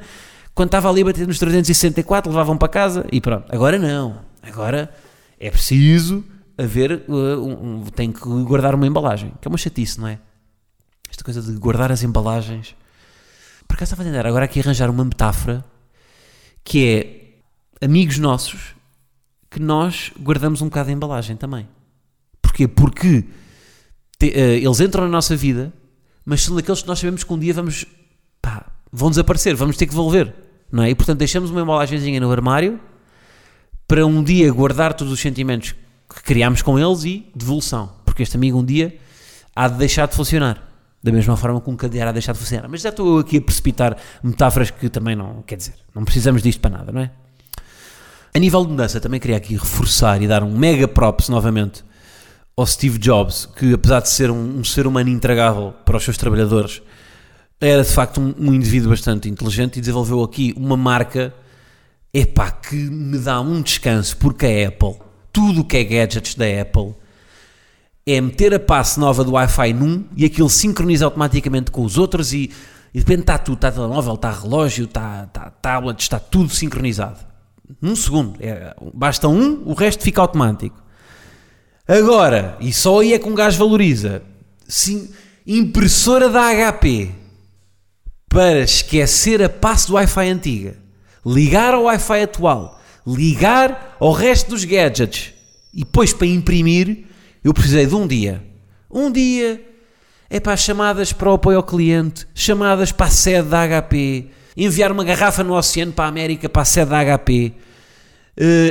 quando 0.55 0.67
estava 0.69 0.89
ali 0.89 1.01
a 1.01 1.05
bater 1.05 1.27
nos 1.27 1.38
364, 1.38 2.31
levavam 2.31 2.57
para 2.57 2.67
casa 2.67 3.05
e 3.12 3.22
pronto. 3.22 3.45
Agora 3.53 3.77
não. 3.77 4.19
Agora 4.41 4.91
é 5.39 5.51
preciso 5.51 6.24
haver, 6.57 7.03
uh, 7.07 7.13
um, 7.13 7.75
um- 7.81 7.83
tem 7.86 8.12
que 8.12 8.19
guardar 8.43 8.74
uma 8.74 8.88
embalagem, 8.88 9.31
que 9.39 9.48
é 9.48 9.50
uma 9.50 9.57
chatice, 9.57 10.00
não 10.00 10.07
é? 10.07 10.17
Esta 11.10 11.24
coisa 11.24 11.41
de 11.41 11.51
guardar 11.60 11.91
as 11.91 12.01
embalagens. 12.03 12.75
Por 13.67 13.75
acaso 13.75 13.93
estava 13.93 14.01
a 14.01 14.12
tentar 14.12 14.27
agora 14.27 14.45
aqui 14.45 14.60
arranjar 14.60 14.89
uma 14.89 15.05
metáfora 15.05 15.63
que 16.63 17.36
é 17.79 17.86
amigos 17.86 18.17
nossos 18.17 18.74
que 19.50 19.60
nós 19.60 20.12
guardamos 20.19 20.62
um 20.62 20.65
bocado 20.65 20.89
a 20.89 20.93
embalagem 20.93 21.36
também. 21.38 21.67
Porquê? 22.50 22.68
Porque 22.68 23.24
te- 24.18 24.32
eh, 24.34 24.58
eles 24.58 24.79
entram 24.79 25.03
na 25.03 25.10
nossa 25.10 25.36
vida, 25.36 25.72
mas 26.25 26.41
são 26.41 26.56
daqueles 26.56 26.82
que 26.82 26.88
nós 26.88 26.98
sabemos 26.98 27.24
que 27.24 27.32
um 27.32 27.38
dia 27.38 27.53
vamos, 27.53 27.86
pá, 28.41 28.65
vão 28.91 29.10
desaparecer, 29.12 29.56
vamos 29.56 29.77
ter 29.77 29.86
que 29.86 29.91
devolver, 29.91 30.34
não 30.72 30.82
é? 30.84 30.89
E 30.89 30.96
portanto 30.96 31.20
deixamos 31.20 31.51
uma 31.51 31.62
embalagenzinha 31.62 32.20
no 32.20 32.32
armário 32.32 32.79
para 33.88 34.03
um 34.06 34.24
dia 34.24 34.51
guardar 34.51 34.94
todos 34.96 35.13
os 35.13 35.20
sentimentos 35.20 35.75
que 36.10 36.24
criámos 36.24 36.63
com 36.63 36.77
eles 36.79 37.03
e 37.03 37.27
devolução, 37.36 37.91
porque 38.03 38.24
este 38.24 38.36
amigo 38.36 38.58
um 38.60 38.65
dia 38.65 38.98
há 39.56 39.68
de 39.68 39.77
deixar 39.77 40.08
de 40.08 40.15
funcionar. 40.15 40.68
Da 41.03 41.12
mesma 41.12 41.38
forma 41.38 41.62
que 41.62 41.70
um 41.70 41.75
cadeiro 41.77 42.08
há 42.08 42.12
de 42.12 42.15
deixar 42.15 42.34
de 42.34 42.39
funcionar. 42.39 42.68
Mas 42.68 42.82
já 42.82 42.89
estou 42.89 43.20
aqui 43.20 43.38
a 43.38 43.41
precipitar 43.41 43.96
metáforas 44.22 44.70
que 44.72 44.89
também 44.89 45.15
não, 45.15 45.44
quer 45.44 45.56
dizer, 45.56 45.75
não 45.96 46.03
precisamos 46.03 46.41
disto 46.41 46.60
para 46.60 46.72
nada, 46.77 46.91
não 46.91 47.00
é? 47.01 47.12
A 48.36 48.39
nível 48.39 48.63
de 48.65 48.72
mudança, 48.72 49.00
também 49.00 49.20
queria 49.20 49.38
aqui 49.38 49.53
reforçar 49.53 50.22
e 50.22 50.27
dar 50.27 50.44
um 50.44 50.58
mega 50.58 50.88
props 50.88 51.29
novamente 51.29 51.84
ao 52.59 52.65
Steve 52.65 52.97
Jobs, 52.97 53.45
que 53.45 53.73
apesar 53.73 54.01
de 54.01 54.09
ser 54.09 54.29
um, 54.29 54.59
um 54.59 54.63
ser 54.65 54.85
humano 54.85 55.09
intragável 55.09 55.73
para 55.85 55.95
os 55.95 56.03
seus 56.03 56.17
trabalhadores, 56.17 56.81
era 57.59 57.83
de 57.83 57.89
facto 57.89 58.19
um, 58.19 58.33
um 58.37 58.53
indivíduo 58.53 58.89
bastante 58.89 59.29
inteligente 59.29 59.77
e 59.77 59.79
desenvolveu 59.79 60.21
aqui 60.21 60.53
uma 60.57 60.75
marca 60.75 61.33
epá, 62.13 62.51
que 62.51 62.75
me 62.75 63.17
dá 63.17 63.39
um 63.39 63.61
descanso, 63.61 64.17
porque 64.17 64.45
a 64.45 64.67
Apple, 64.67 64.95
tudo 65.31 65.61
o 65.61 65.63
que 65.63 65.77
é 65.77 65.83
gadgets 65.85 66.35
da 66.35 66.45
Apple, 66.61 66.93
é 68.05 68.19
meter 68.19 68.53
a 68.53 68.59
passe 68.59 68.99
nova 68.99 69.23
do 69.23 69.31
Wi-Fi 69.31 69.71
num 69.71 70.03
e 70.17 70.25
aquilo 70.25 70.49
sincroniza 70.49 71.05
automaticamente 71.05 71.71
com 71.71 71.83
os 71.83 71.97
outros 71.97 72.33
e, 72.33 72.51
e 72.93 72.99
de 72.99 72.99
repente 72.99 73.21
está 73.21 73.37
tudo, 73.37 73.55
está 73.55 73.71
telemóvel, 73.71 74.15
está 74.15 74.31
relógio, 74.31 74.83
está, 74.83 75.23
está 75.23 75.49
tablet, 75.49 76.01
está 76.01 76.19
tudo 76.19 76.49
sincronizado. 76.49 77.19
Num 77.81 77.95
segundo. 77.95 78.35
É, 78.41 78.75
basta 78.93 79.29
um, 79.29 79.61
o 79.65 79.73
resto 79.73 80.03
fica 80.03 80.19
automático. 80.19 80.88
Agora, 81.89 82.55
e 82.60 82.72
só 82.72 83.00
aí 83.00 83.13
é 83.13 83.17
que 83.17 83.27
um 83.27 83.34
gajo 83.34 83.58
valoriza, 83.58 84.22
sim, 84.67 85.10
impressora 85.46 86.29
da 86.29 86.51
HP 86.53 87.10
para 88.29 88.60
esquecer 88.60 89.41
a 89.41 89.50
passe 89.50 89.88
do 89.88 89.96
Wi-Fi 89.96 90.29
antiga, 90.29 90.77
ligar 91.25 91.74
ao 91.74 91.86
Wi-Fi 91.86 92.22
atual, 92.22 92.79
ligar 93.08 93.98
ao 94.00 94.12
resto 94.12 94.51
dos 94.51 94.63
gadgets 94.65 95.34
e 95.74 95.79
depois 95.79 96.13
para 96.13 96.27
imprimir, 96.27 97.05
eu 97.43 97.55
precisei 97.55 97.88
de 97.88 97.96
um 97.96 98.05
dia. 98.05 98.39
Um 98.91 99.12
dia 99.12 99.60
é 100.29 100.39
para 100.39 100.55
chamadas 100.55 101.12
para 101.12 101.31
o 101.31 101.34
apoio 101.34 101.58
ao 101.58 101.63
cliente, 101.63 102.27
chamadas 102.36 102.91
para 102.91 103.08
a 103.08 103.10
sede 103.10 103.50
da 103.50 103.81
HP, 103.81 104.27
enviar 104.55 104.91
uma 104.91 105.03
garrafa 105.03 105.43
no 105.43 105.55
oceano 105.55 105.91
para 105.91 106.05
a 106.05 106.10
América, 106.10 106.48
para 106.48 106.62
a 106.62 106.65
sede 106.65 106.91
da 106.91 107.17
HP. 107.17 107.51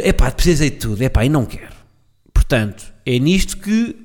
É 0.05 0.13
pá, 0.13 0.31
precisei 0.31 0.71
de 0.71 0.77
tudo, 0.77 1.03
é 1.03 1.09
pá, 1.09 1.25
e 1.25 1.29
não 1.29 1.45
quero. 1.45 1.77
Portanto, 2.33 2.97
é 3.09 3.19
nisto 3.19 3.57
que. 3.57 3.97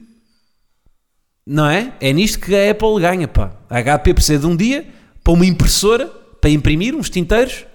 Não 1.45 1.65
é? 1.65 1.91
É 1.99 2.13
nisto 2.13 2.39
que 2.39 2.55
a 2.55 2.71
Apple 2.71 3.01
ganha, 3.01 3.27
pá. 3.27 3.51
A 3.69 3.81
HP 3.81 4.13
precisa 4.13 4.39
de 4.39 4.45
um 4.45 4.55
dia 4.55 4.87
para 5.21 5.33
uma 5.33 5.45
impressora, 5.45 6.07
para 6.39 6.49
imprimir 6.49 6.95
uns 6.95 7.09
tinteiros, 7.09 7.65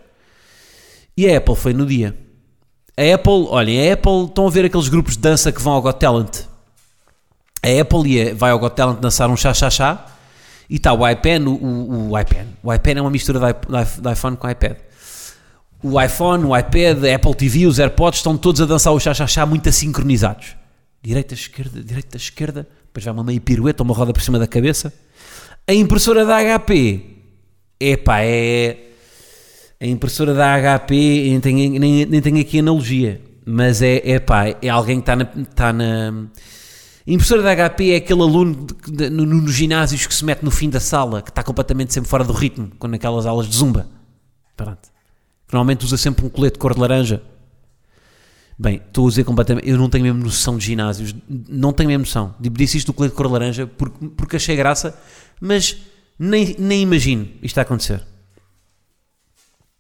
e 1.15 1.29
a 1.29 1.37
Apple 1.37 1.55
foi 1.55 1.75
no 1.75 1.85
dia. 1.85 2.17
A 2.97 3.15
Apple, 3.15 3.47
olhem, 3.51 3.91
a 3.91 3.93
Apple, 3.93 4.25
estão 4.25 4.47
a 4.47 4.51
ver 4.51 4.65
aqueles 4.65 4.89
grupos 4.89 5.17
de 5.17 5.21
dança 5.21 5.53
que 5.53 5.61
vão 5.61 5.75
ao 5.75 5.83
Got 5.83 5.99
Talent? 5.99 6.47
A 7.63 7.81
Apple 7.81 8.11
ia, 8.11 8.35
vai 8.35 8.51
ao 8.51 8.59
Got 8.59 8.75
Talent 8.75 8.99
dançar 8.99 9.29
um 9.29 9.37
chá-chá-chá 9.37 10.07
e 10.71 10.77
está 10.77 10.95
o 10.95 11.07
iPad, 11.07 11.43
o, 11.47 11.51
o, 11.51 12.11
o 12.11 12.19
iPad. 12.19 12.47
O 12.63 12.73
iPad 12.73 12.97
é 12.97 13.01
uma 13.03 13.11
mistura 13.11 13.39
de 13.39 14.11
iPhone 14.13 14.37
com 14.37 14.49
iPad. 14.49 14.77
O 15.83 16.01
iPhone, 16.01 16.45
o 16.45 16.57
iPad, 16.57 17.05
a 17.05 17.15
Apple 17.15 17.35
TV, 17.35 17.67
os 17.67 17.79
AirPods 17.79 18.21
estão 18.21 18.37
todos 18.37 18.63
a 18.63 18.65
dançar 18.65 18.95
o 18.95 18.99
chá-chá-chá 18.99 19.45
muito 19.45 19.71
sincronizados. 19.71 20.58
Direita, 21.03 21.35
esquerda, 21.35 21.83
direita, 21.83 22.17
esquerda, 22.17 22.69
depois 22.87 23.05
vai 23.05 23.15
uma 23.15 23.25
meia 23.25 23.41
pirueta, 23.41 23.83
uma 23.83 23.95
roda 23.95 24.13
por 24.13 24.23
cima 24.23 24.39
da 24.39 24.47
cabeça. 24.47 24.93
A 25.67 25.73
impressora 25.73 26.25
da 26.25 26.39
HP, 26.39 27.01
epá, 27.79 28.21
é... 28.21 28.85
A 29.81 29.87
impressora 29.87 30.35
da 30.35 30.79
HP, 30.79 30.95
nem 30.95 31.41
tenho, 31.41 31.79
nem, 31.79 32.05
nem 32.05 32.21
tenho 32.21 32.41
aqui 32.41 32.59
analogia, 32.59 33.21
mas 33.47 33.81
é, 33.81 34.03
é 34.05 34.19
pá, 34.19 34.49
é 34.61 34.69
alguém 34.69 35.01
que 35.01 35.03
está 35.03 35.15
na, 35.15 35.43
está 35.43 35.73
na 35.73 36.29
a 37.09 37.11
impressora 37.11 37.41
da 37.41 37.71
HP 37.71 37.93
é 37.93 37.97
aquele 37.97 38.21
aluno 38.21 38.67
de, 38.67 38.93
de, 38.93 39.09
no, 39.09 39.25
nos 39.25 39.55
ginásios 39.55 40.07
que 40.07 40.15
se 40.15 40.23
mete 40.23 40.43
no 40.43 40.51
fim 40.51 40.69
da 40.69 40.79
sala, 40.79 41.23
que 41.23 41.31
está 41.31 41.43
completamente 41.43 41.95
sempre 41.95 42.11
fora 42.11 42.23
do 42.23 42.35
ritmo, 42.35 42.71
com 42.79 42.87
aquelas 42.89 43.25
aulas 43.25 43.49
de 43.49 43.57
zumba. 43.57 43.89
Pronto. 44.55 44.91
Normalmente 45.51 45.87
usa 45.87 45.97
sempre 45.97 46.27
um 46.27 46.29
colete 46.29 46.55
de 46.55 46.59
cor 46.59 46.75
de 46.75 46.81
laranja. 46.81 47.23
Bem, 48.59 48.83
estou 48.87 49.07
a 49.07 49.11
dizer 49.11 49.25
completamente. 49.25 49.69
Eu 49.69 49.79
não 49.79 49.89
tenho 49.89 50.05
mesmo 50.05 50.21
noção 50.21 50.59
de 50.59 50.67
ginásios. 50.67 51.15
Não 51.29 51.73
tenho 51.73 51.89
mesmo 51.89 52.01
noção. 52.01 52.35
Disse 52.41 52.79
isto 52.79 52.89
do 52.89 52.93
colete 52.93 53.13
de 53.13 53.17
cor 53.17 53.31
laranja 53.31 53.67
porque, 53.67 54.09
porque 54.09 54.37
achei 54.37 54.57
graça, 54.57 54.99
mas 55.41 55.77
nem, 56.19 56.57
nem 56.59 56.83
imagino 56.83 57.29
isto 57.41 57.57
a 57.59 57.63
acontecer. 57.63 58.03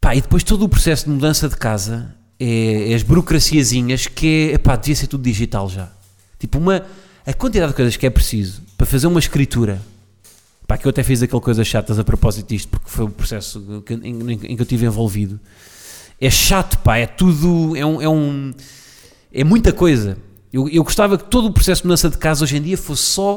Pá, 0.00 0.14
e 0.14 0.20
depois 0.20 0.44
todo 0.44 0.64
o 0.64 0.68
processo 0.68 1.06
de 1.06 1.10
mudança 1.10 1.48
de 1.48 1.56
casa 1.56 2.14
é, 2.38 2.92
é 2.92 2.94
as 2.94 3.02
burocraciazinhas 3.02 4.06
que 4.06 4.52
é. 4.52 4.58
Pá, 4.58 4.76
devia 4.76 4.94
ser 4.94 5.08
tudo 5.08 5.24
digital 5.24 5.68
já. 5.68 5.90
Tipo, 6.38 6.58
uma 6.58 6.86
a 7.26 7.34
quantidade 7.34 7.72
de 7.72 7.76
coisas 7.76 7.96
que 7.96 8.06
é 8.06 8.10
preciso 8.10 8.62
para 8.76 8.86
fazer 8.86 9.06
uma 9.06 9.18
escritura. 9.18 9.82
Pá, 10.68 10.78
que 10.78 10.86
eu 10.86 10.90
até 10.90 11.02
fiz 11.02 11.20
aquelas 11.22 11.44
coisas 11.44 11.66
chatas 11.66 11.98
a 11.98 12.04
propósito 12.04 12.48
disto, 12.48 12.68
porque 12.68 12.88
foi 12.88 13.06
o 13.06 13.10
processo 13.10 13.82
que, 13.84 13.94
em, 13.94 14.32
em, 14.32 14.38
que 14.38 14.52
eu 14.52 14.62
estive 14.62 14.86
envolvido. 14.86 15.40
É 16.20 16.30
chato, 16.30 16.78
pá, 16.78 16.98
é 16.98 17.06
tudo. 17.06 17.76
É 17.76 17.84
um. 17.84 18.02
É, 18.02 18.08
um, 18.08 18.52
é 19.32 19.44
muita 19.44 19.72
coisa. 19.72 20.18
Eu, 20.52 20.68
eu 20.68 20.82
gostava 20.82 21.18
que 21.18 21.24
todo 21.24 21.48
o 21.48 21.52
processo 21.52 21.82
de 21.82 21.88
mudança 21.88 22.08
de 22.08 22.18
casa 22.18 22.44
hoje 22.44 22.56
em 22.56 22.62
dia 22.62 22.78
fosse 22.78 23.02
só 23.02 23.36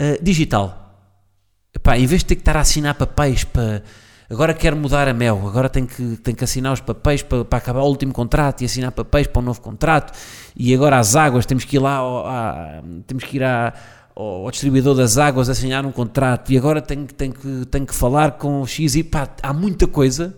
uh, 0.00 0.22
digital. 0.22 0.76
Pá, 1.82 1.96
em 1.98 2.06
vez 2.06 2.22
de 2.22 2.26
ter 2.26 2.34
que 2.34 2.40
estar 2.40 2.56
a 2.56 2.60
assinar 2.60 2.94
papéis 2.94 3.44
para 3.44 3.82
agora 4.30 4.54
quero 4.54 4.76
mudar 4.76 5.08
a 5.08 5.12
Mel, 5.12 5.42
agora 5.46 5.68
tenho 5.68 5.88
que, 5.88 6.16
tenho 6.18 6.36
que 6.36 6.44
assinar 6.44 6.72
os 6.72 6.80
papéis 6.80 7.20
para, 7.20 7.44
para 7.44 7.58
acabar 7.58 7.80
o 7.80 7.86
último 7.86 8.12
contrato 8.12 8.62
e 8.62 8.64
assinar 8.64 8.92
papéis 8.92 9.26
para 9.26 9.42
um 9.42 9.44
novo 9.44 9.60
contrato, 9.60 10.16
e 10.56 10.72
agora 10.72 10.98
as 10.98 11.16
águas, 11.16 11.44
temos 11.44 11.64
que 11.64 11.76
ir 11.76 11.80
lá, 11.80 11.96
ao, 11.96 12.24
temos 13.08 13.24
que 13.24 13.38
ir 13.38 13.42
à, 13.42 13.74
ao 14.14 14.48
distribuidor 14.48 14.94
das 14.94 15.18
águas 15.18 15.48
assinar 15.48 15.84
um 15.84 15.90
contrato, 15.90 16.52
e 16.52 16.56
agora 16.56 16.80
tenho, 16.80 17.06
tenho, 17.06 17.32
que, 17.32 17.66
tenho 17.66 17.84
que 17.84 17.94
falar 17.94 18.32
com 18.32 18.64
X 18.64 18.94
e 18.94 19.02
pá, 19.02 19.28
há 19.42 19.52
muita 19.52 19.88
coisa 19.88 20.36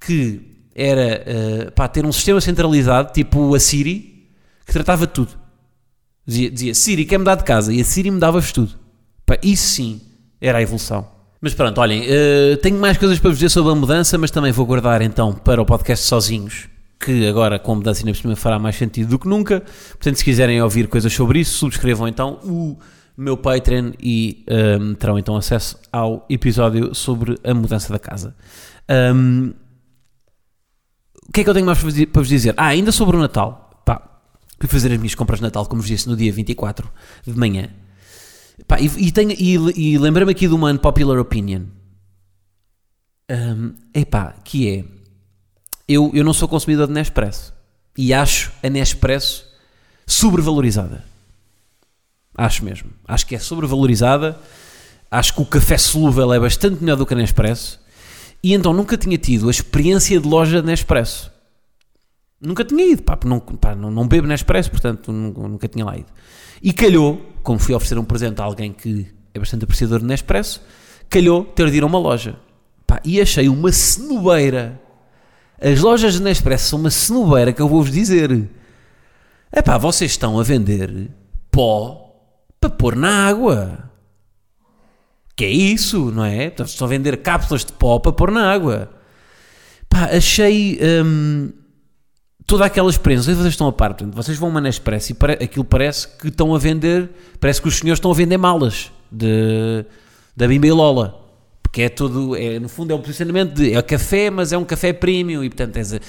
que 0.00 0.57
era 0.78 1.24
uh, 1.68 1.72
pá, 1.72 1.88
ter 1.88 2.06
um 2.06 2.12
sistema 2.12 2.40
centralizado, 2.40 3.12
tipo 3.12 3.54
a 3.54 3.58
Siri, 3.58 4.28
que 4.64 4.72
tratava 4.72 5.06
tudo. 5.06 5.32
Dizia, 6.24 6.50
dizia 6.50 6.74
Siri, 6.74 7.04
quer 7.04 7.18
mudar 7.18 7.34
de 7.34 7.44
casa? 7.44 7.72
E 7.72 7.80
a 7.80 7.84
Siri 7.84 8.10
me 8.10 8.20
dava-vos 8.20 8.52
tudo. 8.52 8.72
Pá, 9.26 9.36
isso 9.42 9.66
sim 9.74 10.00
era 10.40 10.58
a 10.58 10.62
evolução. 10.62 11.06
Mas 11.40 11.52
pronto, 11.54 11.80
olhem, 11.80 12.02
uh, 12.02 12.56
tenho 12.58 12.78
mais 12.78 12.96
coisas 12.96 13.18
para 13.18 13.30
vos 13.30 13.38
dizer 13.38 13.48
sobre 13.48 13.72
a 13.72 13.74
mudança, 13.74 14.16
mas 14.16 14.30
também 14.30 14.52
vou 14.52 14.64
guardar 14.64 15.02
então 15.02 15.32
para 15.32 15.60
o 15.60 15.66
podcast 15.66 16.06
sozinhos, 16.06 16.68
que 17.00 17.26
agora 17.26 17.58
com 17.58 17.72
a 17.72 17.74
mudança 17.74 18.00
ainda 18.00 18.12
por 18.12 18.18
cima 18.18 18.36
fará 18.36 18.58
mais 18.58 18.76
sentido 18.76 19.08
do 19.08 19.18
que 19.18 19.28
nunca. 19.28 19.62
Portanto, 19.90 20.16
se 20.16 20.24
quiserem 20.24 20.62
ouvir 20.62 20.86
coisas 20.86 21.12
sobre 21.12 21.40
isso, 21.40 21.58
subscrevam 21.58 22.06
então 22.06 22.38
o 22.44 22.76
meu 23.16 23.36
Patreon 23.36 23.92
e 24.00 24.44
um, 24.48 24.54
ehm, 24.54 24.94
terão 24.94 25.18
então 25.18 25.36
acesso 25.36 25.76
ao 25.92 26.24
episódio 26.30 26.94
sobre 26.94 27.36
a 27.42 27.52
mudança 27.52 27.92
da 27.92 27.98
casa. 27.98 28.36
Um, 28.88 29.52
o 31.28 31.32
que 31.32 31.40
é 31.40 31.44
que 31.44 31.50
eu 31.50 31.54
tenho 31.54 31.66
mais 31.66 31.78
para 31.78 32.20
vos 32.20 32.28
dizer? 32.28 32.54
Ah, 32.56 32.68
ainda 32.68 32.90
sobre 32.90 33.16
o 33.16 33.20
Natal. 33.20 33.82
Pá, 33.84 34.20
fui 34.58 34.68
fazer 34.68 34.90
as 34.92 34.98
minhas 34.98 35.14
compras 35.14 35.40
de 35.40 35.44
Natal, 35.44 35.66
como 35.66 35.82
vos 35.82 35.88
disse, 35.88 36.08
no 36.08 36.16
dia 36.16 36.32
24 36.32 36.90
de 37.26 37.38
manhã. 37.38 37.68
Pá, 38.66 38.80
e, 38.80 38.86
e, 38.86 39.12
e, 39.38 39.92
e 39.92 39.98
lembra-me 39.98 40.32
aqui 40.32 40.48
de 40.48 40.54
uma 40.54 40.70
unpopular 40.70 41.18
opinion. 41.18 41.64
Um, 43.30 43.74
epá, 43.94 44.34
que 44.42 44.68
é... 44.68 44.84
Eu, 45.86 46.10
eu 46.14 46.24
não 46.24 46.32
sou 46.32 46.48
consumidor 46.48 46.86
de 46.86 46.92
Nespresso. 46.92 47.52
E 47.96 48.14
acho 48.14 48.52
a 48.62 48.68
Nespresso 48.68 49.46
sobrevalorizada. 50.06 51.04
Acho 52.34 52.64
mesmo. 52.64 52.90
Acho 53.06 53.26
que 53.26 53.34
é 53.34 53.38
sobrevalorizada. 53.38 54.38
Acho 55.10 55.34
que 55.34 55.42
o 55.42 55.46
café 55.46 55.76
solúvel 55.76 56.32
é 56.32 56.40
bastante 56.40 56.80
melhor 56.82 56.96
do 56.96 57.04
que 57.04 57.14
a 57.14 57.16
Nespresso. 57.16 57.80
E 58.42 58.54
então 58.54 58.72
nunca 58.72 58.96
tinha 58.96 59.18
tido 59.18 59.48
a 59.48 59.50
experiência 59.50 60.20
de 60.20 60.28
loja 60.28 60.62
Nespresso. 60.62 61.32
Nunca 62.40 62.64
tinha 62.64 62.84
ido, 62.84 63.02
pá, 63.02 63.18
não, 63.24 63.40
pá, 63.40 63.74
não, 63.74 63.90
não 63.90 64.06
bebo 64.06 64.26
Nespresso, 64.26 64.70
portanto 64.70 65.10
nunca, 65.10 65.40
nunca 65.40 65.68
tinha 65.68 65.84
lá 65.84 65.96
ido. 65.96 66.06
E 66.62 66.72
calhou, 66.72 67.20
como 67.42 67.58
fui 67.58 67.74
oferecer 67.74 67.98
um 67.98 68.04
presente 68.04 68.40
a 68.40 68.44
alguém 68.44 68.72
que 68.72 69.06
é 69.34 69.38
bastante 69.38 69.64
apreciador 69.64 69.98
de 70.00 70.06
Nespresso, 70.06 70.62
calhou 71.08 71.44
ter 71.44 71.70
de 71.70 71.78
ir 71.78 71.82
a 71.82 71.86
uma 71.86 71.98
loja. 71.98 72.38
Pá, 72.86 73.00
e 73.04 73.20
achei 73.20 73.48
uma 73.48 73.72
cenobeira. 73.72 74.80
As 75.60 75.80
lojas 75.80 76.14
de 76.14 76.22
Nespresso 76.22 76.70
são 76.70 76.78
uma 76.78 76.90
cenobeira 76.90 77.52
que 77.52 77.60
eu 77.60 77.68
vou-vos 77.68 77.90
dizer. 77.90 78.48
É 79.50 79.60
pá, 79.60 79.76
vocês 79.76 80.12
estão 80.12 80.38
a 80.38 80.42
vender 80.42 81.10
pó 81.50 82.14
para 82.60 82.70
pôr 82.70 82.94
na 82.94 83.26
água. 83.26 83.90
Que 85.38 85.44
é 85.44 85.50
isso, 85.50 86.10
não 86.10 86.24
é? 86.24 86.52
estão 86.64 86.84
a 86.84 86.90
vender 86.90 87.16
cápsulas 87.18 87.64
de 87.64 87.72
pó 87.72 88.00
para 88.00 88.10
pôr 88.10 88.32
na 88.32 88.52
água. 88.52 88.90
Pá, 89.88 90.06
achei. 90.06 90.80
Hum, 90.82 91.52
toda 92.44 92.64
aquela 92.64 92.90
experiência, 92.90 93.32
vocês 93.32 93.46
estão 93.46 93.68
a 93.68 93.72
par, 93.72 93.94
portanto, 93.94 94.16
vocês 94.16 94.36
vão 94.36 94.48
a 94.48 94.50
uma 94.50 94.60
Nespresso 94.60 95.12
e 95.12 95.14
pare, 95.14 95.34
aquilo 95.34 95.64
parece 95.64 96.08
que 96.08 96.26
estão 96.26 96.52
a 96.56 96.58
vender, 96.58 97.08
parece 97.38 97.62
que 97.62 97.68
os 97.68 97.76
senhores 97.76 97.98
estão 97.98 98.10
a 98.10 98.14
vender 98.14 98.36
malas 98.36 98.90
de, 99.12 99.84
da 100.36 100.48
Bimba 100.48 100.66
e 100.66 100.72
Lola. 100.72 101.24
Porque 101.62 101.82
é 101.82 101.88
tudo, 101.88 102.34
é, 102.34 102.58
no 102.58 102.68
fundo 102.68 102.92
é 102.92 102.96
um 102.96 103.00
posicionamento 103.00 103.54
de, 103.54 103.74
é 103.74 103.80
café, 103.80 104.30
mas 104.30 104.52
é 104.52 104.58
um 104.58 104.64
café 104.64 104.92
premium 104.92 105.44
e 105.44 105.48
portanto 105.48 105.78
as, 105.78 106.00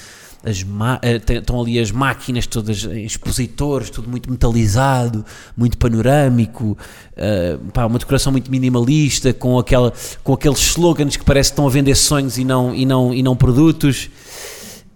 as, 0.43 0.65
eh, 1.01 1.33
estão 1.35 1.61
ali 1.61 1.79
as 1.79 1.91
máquinas 1.91 2.47
todas, 2.47 2.83
expositores, 2.83 3.89
tudo 3.89 4.09
muito 4.09 4.31
metalizado, 4.31 5.25
muito 5.55 5.77
panorâmico, 5.77 6.77
uh, 7.17 7.71
pá, 7.71 7.85
uma 7.85 7.99
decoração 7.99 8.31
muito 8.31 8.49
minimalista, 8.49 9.33
com, 9.33 9.59
aquela, 9.59 9.93
com 10.23 10.33
aqueles 10.33 10.59
slogans 10.59 11.17
que 11.17 11.25
parece 11.25 11.49
que 11.49 11.53
estão 11.53 11.67
a 11.67 11.69
vender 11.69 11.95
sonhos 11.95 12.37
e 12.37 12.45
não, 12.45 12.73
e 12.73 12.85
não, 12.85 13.13
e 13.13 13.21
não 13.21 13.35
produtos. 13.35 14.09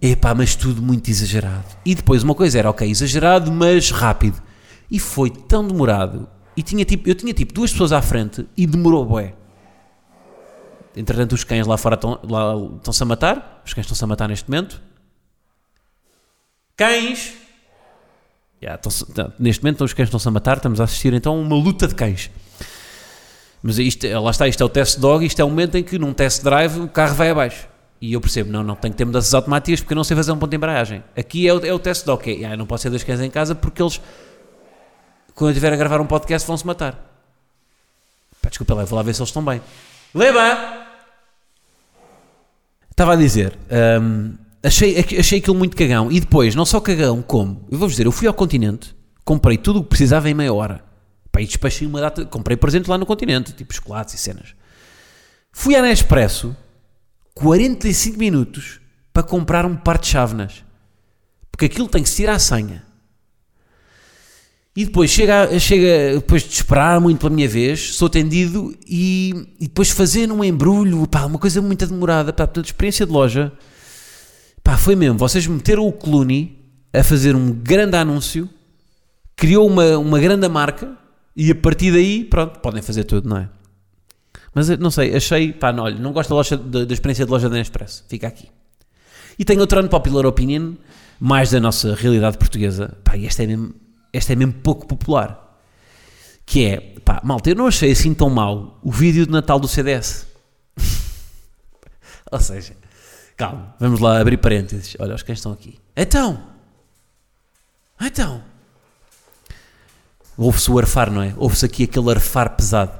Epá, 0.00 0.34
mas 0.34 0.54
tudo 0.54 0.82
muito 0.82 1.10
exagerado. 1.10 1.64
E 1.84 1.94
depois 1.94 2.22
uma 2.22 2.34
coisa 2.34 2.58
era, 2.58 2.68
ok, 2.68 2.88
exagerado, 2.88 3.50
mas 3.50 3.90
rápido. 3.90 4.42
E 4.90 4.98
foi 4.98 5.30
tão 5.30 5.66
demorado. 5.66 6.28
E 6.56 6.62
tinha 6.62 6.84
tipo, 6.84 7.08
eu 7.08 7.14
tinha 7.14 7.32
tipo 7.32 7.54
duas 7.54 7.72
pessoas 7.72 7.90
à 7.90 8.02
frente 8.02 8.46
e 8.56 8.66
demorou 8.66 9.04
bué. 9.06 9.34
Entretanto, 10.94 11.32
os 11.32 11.42
cães 11.42 11.66
lá 11.66 11.76
fora 11.76 11.94
estão-se 11.94 13.02
a 13.02 13.06
matar. 13.06 13.62
Os 13.64 13.72
cães 13.72 13.84
estão-se 13.84 14.04
a 14.04 14.06
matar 14.06 14.28
neste 14.28 14.48
momento. 14.48 14.80
Cães! 16.76 17.34
Yeah, 18.62 18.80
neste 19.38 19.62
momento, 19.62 19.84
os 19.84 19.92
cães 19.92 20.06
estão-se 20.06 20.26
a 20.26 20.30
matar. 20.30 20.56
Estamos 20.56 20.80
a 20.80 20.84
assistir 20.84 21.12
então 21.12 21.34
a 21.34 21.36
uma 21.36 21.56
luta 21.56 21.86
de 21.86 21.94
cães. 21.94 22.30
Mas 23.62 23.78
isto, 23.78 24.06
lá 24.06 24.30
está, 24.30 24.48
isto 24.48 24.62
é 24.62 24.66
o 24.66 24.68
test 24.68 24.98
dog. 24.98 25.24
Isto 25.24 25.40
é 25.40 25.44
o 25.44 25.48
momento 25.48 25.76
em 25.76 25.82
que 25.82 25.98
num 25.98 26.12
test 26.12 26.42
drive 26.42 26.80
o 26.80 26.88
carro 26.88 27.14
vai 27.14 27.30
abaixo. 27.30 27.68
E 28.00 28.12
eu 28.12 28.20
percebo, 28.20 28.50
não, 28.50 28.62
não 28.62 28.74
tenho 28.74 28.92
que 28.92 28.98
ter 28.98 29.04
mudanças 29.04 29.32
automáticas 29.32 29.80
porque 29.80 29.92
eu 29.92 29.96
não 29.96 30.04
sei 30.04 30.16
fazer 30.16 30.32
um 30.32 30.38
ponto 30.38 30.50
de 30.50 30.56
embreagem. 30.56 31.02
Aqui 31.16 31.48
é 31.48 31.54
o, 31.54 31.64
é 31.64 31.72
o 31.72 31.78
teste 31.78 32.04
de 32.04 32.10
ok, 32.10 32.44
ah, 32.44 32.56
não 32.56 32.66
posso 32.66 32.82
ter 32.82 32.90
dois 32.90 33.02
cães 33.02 33.20
em 33.20 33.30
casa 33.30 33.54
porque 33.54 33.82
eles 33.82 34.00
quando 35.34 35.48
eu 35.48 35.52
estiver 35.52 35.72
a 35.72 35.76
gravar 35.76 36.00
um 36.00 36.06
podcast, 36.06 36.46
vão 36.46 36.56
se 36.56 36.66
matar. 36.66 36.92
Pá, 38.40 38.48
desculpa 38.48 38.74
lá, 38.74 38.84
vou 38.84 38.96
lá 38.96 39.02
ver 39.02 39.14
se 39.14 39.20
eles 39.20 39.30
estão 39.30 39.44
bem. 39.44 39.60
Leba! 40.14 40.86
Estava 42.90 43.14
a 43.14 43.16
dizer, 43.16 43.58
hum, 44.00 44.34
achei, 44.64 44.98
achei 45.18 45.38
aquilo 45.38 45.56
muito 45.56 45.76
cagão. 45.76 46.10
E 46.10 46.18
depois, 46.18 46.54
não 46.54 46.64
só 46.64 46.80
cagão, 46.80 47.22
como, 47.22 47.66
eu 47.70 47.78
vou-vos 47.78 47.92
dizer, 47.92 48.06
eu 48.06 48.12
fui 48.12 48.26
ao 48.26 48.34
continente, 48.34 48.96
comprei 49.24 49.58
tudo 49.58 49.80
o 49.80 49.82
que 49.82 49.90
precisava 49.90 50.28
em 50.28 50.34
meia 50.34 50.52
hora. 50.52 50.84
Pá, 51.30 51.40
e 51.40 51.46
despachei 51.46 51.86
uma 51.86 52.00
data, 52.00 52.24
comprei 52.24 52.56
presente 52.56 52.88
lá 52.88 52.96
no 52.96 53.06
continente, 53.06 53.52
tipo 53.52 53.74
chocolates 53.74 54.14
e 54.14 54.18
cenas. 54.18 54.54
Fui 55.52 55.76
à 55.76 55.82
Nespresso, 55.82 56.56
45 57.34 58.18
minutos, 58.18 58.80
para 59.12 59.22
comprar 59.22 59.66
um 59.66 59.76
par 59.76 59.98
de 59.98 60.08
chávenas. 60.08 60.64
Porque 61.50 61.66
aquilo 61.66 61.88
tem 61.88 62.02
que 62.02 62.08
se 62.08 62.16
tirar 62.16 62.34
a 62.34 62.38
senha. 62.38 62.82
E 64.76 64.84
depois 64.84 65.08
chega, 65.08 65.56
chega 65.60 66.14
depois 66.14 66.42
de 66.42 66.52
esperar 66.52 67.00
muito 67.00 67.20
pela 67.20 67.30
minha 67.30 67.48
vez, 67.48 67.94
sou 67.94 68.06
atendido 68.06 68.76
e, 68.84 69.46
e 69.60 69.68
depois 69.68 69.90
fazer 69.90 70.32
um 70.32 70.42
embrulho, 70.42 71.06
pá, 71.06 71.24
uma 71.24 71.38
coisa 71.38 71.62
muito 71.62 71.86
demorada, 71.86 72.32
pá, 72.32 72.44
toda 72.44 72.66
experiência 72.66 73.06
de 73.06 73.12
loja, 73.12 73.52
pá, 74.64 74.76
foi 74.76 74.96
mesmo, 74.96 75.16
vocês 75.16 75.46
meteram 75.46 75.86
o 75.86 75.92
Clooney 75.92 76.58
a 76.92 77.04
fazer 77.04 77.36
um 77.36 77.52
grande 77.52 77.96
anúncio, 77.96 78.48
criou 79.36 79.68
uma, 79.68 79.98
uma 79.98 80.18
grande 80.18 80.48
marca 80.48 80.96
e 81.36 81.52
a 81.52 81.54
partir 81.54 81.92
daí, 81.92 82.24
pronto, 82.24 82.58
podem 82.58 82.82
fazer 82.82 83.04
tudo, 83.04 83.28
não 83.28 83.36
é? 83.36 83.48
Mas 84.52 84.68
não 84.78 84.90
sei, 84.90 85.14
achei, 85.14 85.52
pá, 85.52 85.72
não, 85.72 85.84
olha, 85.84 85.98
não 85.98 86.12
gosto 86.12 86.30
da, 86.30 86.34
loja, 86.36 86.56
da, 86.56 86.84
da 86.84 86.92
experiência 86.92 87.24
de 87.24 87.30
loja 87.30 87.48
da 87.48 87.56
Nespresso, 87.56 88.04
fica 88.08 88.26
aqui. 88.26 88.48
E 89.38 89.44
tenho 89.44 89.60
outro 89.60 89.80
unpopular 89.80 90.26
opinion, 90.26 90.74
mais 91.20 91.50
da 91.50 91.60
nossa 91.60 91.94
realidade 91.94 92.38
portuguesa, 92.38 92.96
pá, 93.04 93.16
e 93.16 93.26
esta 93.26 93.42
é 93.42 93.46
mesmo 93.46 93.84
esta 94.14 94.32
é 94.32 94.36
mesmo 94.36 94.52
pouco 94.52 94.86
popular. 94.86 95.58
Que 96.46 96.66
é, 96.66 96.76
pá, 97.04 97.20
malta, 97.24 97.50
eu 97.50 97.56
não 97.56 97.66
achei 97.66 97.90
assim 97.90 98.14
tão 98.14 98.30
mal 98.30 98.78
o 98.82 98.92
vídeo 98.92 99.26
de 99.26 99.32
Natal 99.32 99.58
do 99.58 99.66
CDS. 99.66 100.26
Ou 102.30 102.38
seja, 102.38 102.76
calma, 103.36 103.74
vamos 103.78 104.00
lá 104.00 104.20
abrir 104.20 104.36
parênteses. 104.36 104.96
Olha, 104.98 105.14
os 105.14 105.22
cães 105.22 105.38
estão 105.38 105.52
aqui. 105.52 105.78
Então, 105.96 106.42
então, 108.00 108.42
ouve-se 110.36 110.70
o 110.70 110.78
arfar, 110.78 111.10
não 111.10 111.22
é? 111.22 111.34
Ouve-se 111.36 111.64
aqui 111.64 111.84
aquele 111.84 112.10
arfar 112.10 112.56
pesado. 112.56 112.92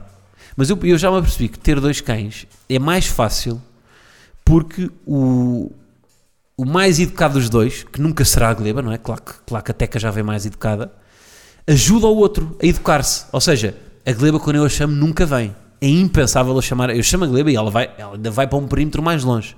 Mas 0.56 0.70
eu, 0.70 0.78
eu 0.84 0.96
já 0.96 1.10
me 1.10 1.18
apercebi 1.18 1.48
que 1.48 1.58
ter 1.58 1.80
dois 1.80 2.00
cães 2.00 2.46
é 2.68 2.78
mais 2.78 3.06
fácil 3.06 3.60
porque 4.44 4.90
o, 5.06 5.72
o 6.56 6.64
mais 6.64 7.00
educado 7.00 7.34
dos 7.34 7.48
dois, 7.48 7.82
que 7.82 8.00
nunca 8.00 8.24
será 8.24 8.50
a 8.50 8.54
Gleba, 8.54 8.82
não 8.82 8.92
é? 8.92 8.98
Claro 8.98 9.22
que, 9.22 9.32
claro 9.46 9.64
que 9.64 9.70
a 9.70 9.74
Teca 9.74 9.98
já 9.98 10.10
vem 10.10 10.22
mais 10.22 10.46
educada, 10.46 10.92
ajuda 11.66 12.06
o 12.06 12.16
outro 12.16 12.56
a 12.62 12.66
educar-se. 12.66 13.26
Ou 13.32 13.40
seja, 13.40 13.74
a 14.06 14.12
Gleba, 14.12 14.38
quando 14.38 14.56
eu 14.56 14.64
a 14.64 14.68
chamo, 14.68 14.94
nunca 14.94 15.26
vem. 15.26 15.54
É 15.80 15.88
impensável 15.88 16.54
eu 16.54 16.62
chamar. 16.62 16.94
Eu 16.94 17.02
chamo 17.02 17.24
a 17.24 17.26
Gleba 17.26 17.50
e 17.50 17.56
ela, 17.56 17.70
vai, 17.70 17.90
ela 17.98 18.14
ainda 18.14 18.30
vai 18.30 18.46
para 18.46 18.58
um 18.58 18.68
perímetro 18.68 19.02
mais 19.02 19.24
longe. 19.24 19.56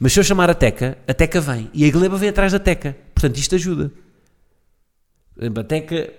Mas 0.00 0.12
se 0.12 0.20
eu 0.20 0.24
chamar 0.24 0.48
a 0.48 0.54
Teca, 0.54 0.96
a 1.06 1.14
Teca 1.14 1.40
vem. 1.40 1.70
E 1.74 1.84
a 1.84 1.90
Gleba 1.90 2.16
vem 2.16 2.28
atrás 2.28 2.52
da 2.52 2.58
Teca. 2.58 2.96
Portanto, 3.14 3.36
isto 3.36 3.54
ajuda. 3.54 3.90
A 5.40 5.64
Teca 5.64 6.12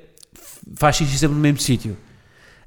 faz 0.75 0.98
xixi 0.98 1.17
sempre 1.17 1.36
no 1.36 1.41
mesmo 1.41 1.59
sítio. 1.59 1.98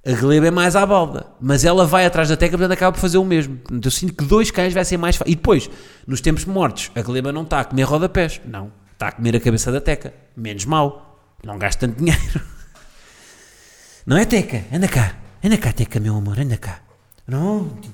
A 0.05 0.13
Gleba 0.13 0.49
é 0.49 0.51
mais 0.51 0.75
à 0.75 0.85
balda. 0.85 1.27
Mas 1.41 1.65
ela 1.65 1.87
vai 1.87 2.07
atrás 2.07 2.29
da 2.29 2.37
Teca, 2.37 2.57
portanto 2.57 2.73
acaba 2.73 2.93
por 2.93 3.01
fazer 3.01 3.19
o 3.19 3.25
mesmo. 3.25 3.57
Portanto, 3.59 3.85
eu 3.85 3.91
sinto 3.91 4.15
que 4.15 4.25
dois 4.25 4.51
cães 4.51 4.73
vai 4.73 4.85
ser 4.85 4.97
mais 4.97 5.17
fácil. 5.17 5.33
E 5.33 5.37
depois, 5.37 5.71
nos 6.07 6.21
tempos 6.21 6.45
mortos, 6.45 6.91
a 6.95 7.03
Gleba 7.03 7.31
não 7.31 7.43
está 7.43 7.61
a 7.61 7.65
comer 7.65 7.83
rodapés. 7.83 8.41
Não. 8.45 8.73
Está 8.93 9.09
a 9.09 9.13
comer 9.13 9.37
a 9.37 9.41
cabeça 9.41 9.71
da 9.71 9.81
Teca. 9.81 10.15
Menos 10.37 10.65
mal. 10.65 11.37
Não 11.45 11.59
gasta 11.59 11.87
tanto 11.87 11.99
dinheiro. 11.99 12.41
Não 14.07 14.17
é, 14.17 14.25
Teca? 14.25 14.65
Anda 14.73 14.89
cá. 14.89 15.15
Anda 15.45 15.59
cá, 15.59 15.73
Teca, 15.73 16.01
meu 16.01 16.17
amor. 16.17 16.39
Anda 16.39 16.57
cá. 16.57 16.81
Pronto. 17.25 17.89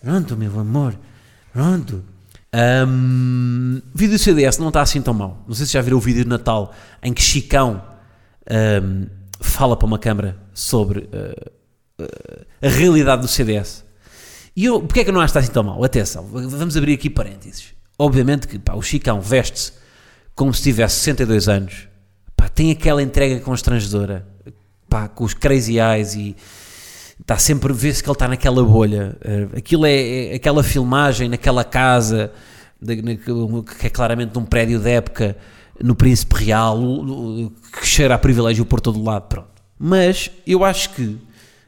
Pronto, 0.00 0.36
meu 0.36 0.60
amor. 0.60 0.96
Pronto. 1.52 2.04
Um, 2.54 3.82
o 3.94 3.98
vídeo 3.98 4.16
do 4.16 4.18
CDS 4.18 4.58
não 4.58 4.68
está 4.68 4.80
assim 4.80 5.02
tão 5.02 5.12
mal. 5.12 5.44
Não 5.46 5.54
sei 5.54 5.66
se 5.66 5.72
já 5.72 5.82
viram 5.82 5.98
o 5.98 6.00
vídeo 6.00 6.22
de 6.24 6.28
Natal 6.28 6.74
em 7.02 7.12
que 7.12 7.22
Chicão 7.22 7.82
um, 8.82 9.06
fala 9.40 9.76
para 9.76 9.86
uma 9.86 9.98
câmara 9.98 10.36
sobre 10.54 11.00
uh, 11.00 12.02
uh, 12.02 12.46
a 12.62 12.68
realidade 12.68 13.22
do 13.22 13.28
CDS. 13.28 13.84
E 14.56 14.64
eu, 14.64 14.80
porque 14.80 15.00
é 15.00 15.04
que 15.04 15.12
não 15.12 15.20
acho 15.20 15.32
que 15.32 15.38
está 15.38 15.40
assim 15.40 15.52
tão 15.52 15.62
mal? 15.62 15.82
Atenção, 15.84 16.24
vamos 16.24 16.76
abrir 16.76 16.94
aqui 16.94 17.08
parênteses. 17.08 17.74
Obviamente 17.98 18.48
que 18.48 18.58
pá, 18.58 18.74
o 18.74 18.82
Chicão 18.82 19.20
veste-se 19.20 19.72
como 20.34 20.52
se 20.54 20.62
tivesse 20.62 20.96
62 20.96 21.48
anos 21.48 21.88
pá, 22.38 22.48
tem 22.48 22.70
aquela 22.70 23.02
entrega 23.02 23.40
constrangedora, 23.40 24.26
pá, 24.88 25.08
com 25.08 25.24
os 25.24 25.34
crazy 25.34 25.78
eyes 25.78 26.14
e 26.14 26.36
está 27.20 27.36
sempre 27.38 27.72
a 27.72 27.74
ver-se 27.74 28.02
que 28.02 28.08
ele 28.08 28.14
está 28.14 28.28
naquela 28.28 28.62
bolha. 28.64 29.16
Uh, 29.24 29.56
aquilo 29.56 29.86
é, 29.86 30.32
é, 30.32 30.34
aquela 30.34 30.62
filmagem 30.62 31.28
naquela 31.28 31.64
casa, 31.64 32.32
de, 32.80 33.00
de, 33.02 33.16
que 33.16 33.86
é 33.86 33.90
claramente 33.90 34.38
um 34.38 34.44
prédio 34.44 34.78
de 34.78 34.90
época, 34.90 35.36
no 35.82 35.94
Príncipe 35.94 36.44
Real, 36.44 36.78
que 37.72 37.86
cheira 37.86 38.14
a 38.14 38.18
privilégio 38.18 38.64
por 38.64 38.80
todo 38.80 39.02
lado, 39.02 39.28
pronto. 39.28 39.48
Mas 39.78 40.30
eu 40.46 40.64
acho 40.64 40.90
que 40.90 41.16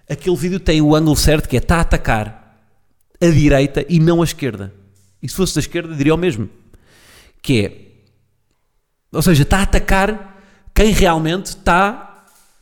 aquele 0.09 0.37
vídeo 0.37 0.59
tem 0.59 0.81
o 0.83 0.95
ângulo 0.95 1.17
certo, 1.17 1.49
que 1.49 1.57
é 1.57 1.61
está 1.61 1.77
a 1.77 1.81
atacar 1.81 2.59
a 3.21 3.27
direita 3.27 3.85
e 3.89 4.01
não 4.01 4.21
a 4.21 4.25
esquerda. 4.25 4.73
E 5.23 5.29
se 5.29 5.35
fosse 5.35 5.55
da 5.55 5.61
esquerda, 5.61 5.95
diria 5.95 6.15
o 6.15 6.19
mesmo. 6.19 6.49
Que 7.43 7.67
é, 7.67 7.91
ou 9.13 9.23
seja, 9.23 9.43
está 9.43 9.59
a 9.59 9.63
atacar 9.63 10.43
quem 10.75 10.93
realmente 10.93 11.47
está. 11.47 12.10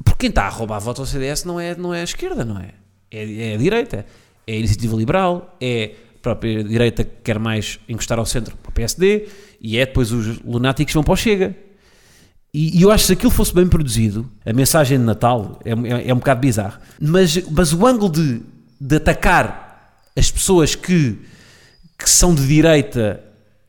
Porque 0.09 0.27
quem 0.27 0.31
está 0.31 0.45
a 0.47 0.49
roubar 0.49 0.81
voto 0.81 1.01
ao 1.01 1.07
CDS 1.07 1.45
não 1.45 1.59
é, 1.59 1.77
não 1.77 1.93
é 1.93 2.01
a 2.01 2.05
esquerda, 2.05 2.45
não 2.45 2.59
é? 2.59 2.71
É, 3.11 3.51
é 3.51 3.55
a 3.55 3.59
direita. 3.59 4.07
É 4.47 4.53
a 4.53 4.57
iniciativa 4.57 4.97
liberal, 4.97 5.57
é 5.61 5.93
a 6.17 6.19
própria 6.23 6.65
direita 6.65 7.05
que 7.05 7.11
quer 7.23 7.39
mais 7.39 7.79
encostar 7.89 8.19
ao 8.19 8.27
centro 8.27 8.57
para 8.57 8.71
o 8.71 8.73
PSD 8.73 9.29
e 9.61 9.79
é 9.79 9.85
depois 9.85 10.11
os 10.11 10.41
lunáticos 10.41 10.93
que 10.93 10.95
vão 10.95 11.05
para 11.05 11.13
o 11.13 11.17
Chega. 11.17 11.55
E, 12.53 12.79
e, 12.79 12.83
eu 12.83 12.91
acho 12.91 13.05
que 13.05 13.07
se 13.09 13.13
aquilo 13.13 13.31
fosse 13.31 13.55
bem 13.55 13.69
produzido, 13.69 14.29
a 14.45 14.53
mensagem 14.53 14.99
de 14.99 15.05
Natal 15.05 15.61
é, 15.65 15.71
é, 15.71 16.09
é 16.09 16.15
um 16.15 16.19
bocado 16.19 16.41
bizarro. 16.41 16.79
Mas, 16.99 17.37
mas 17.51 17.75
o 17.75 17.87
ângulo 17.87 18.11
de, 18.11 18.41
de 18.81 18.97
atacar 18.97 20.01
as 20.17 20.31
pessoas 20.31 20.75
que, 20.75 21.19
que 21.99 22.09
são 22.09 22.35
de 22.35 22.47
direita 22.47 23.23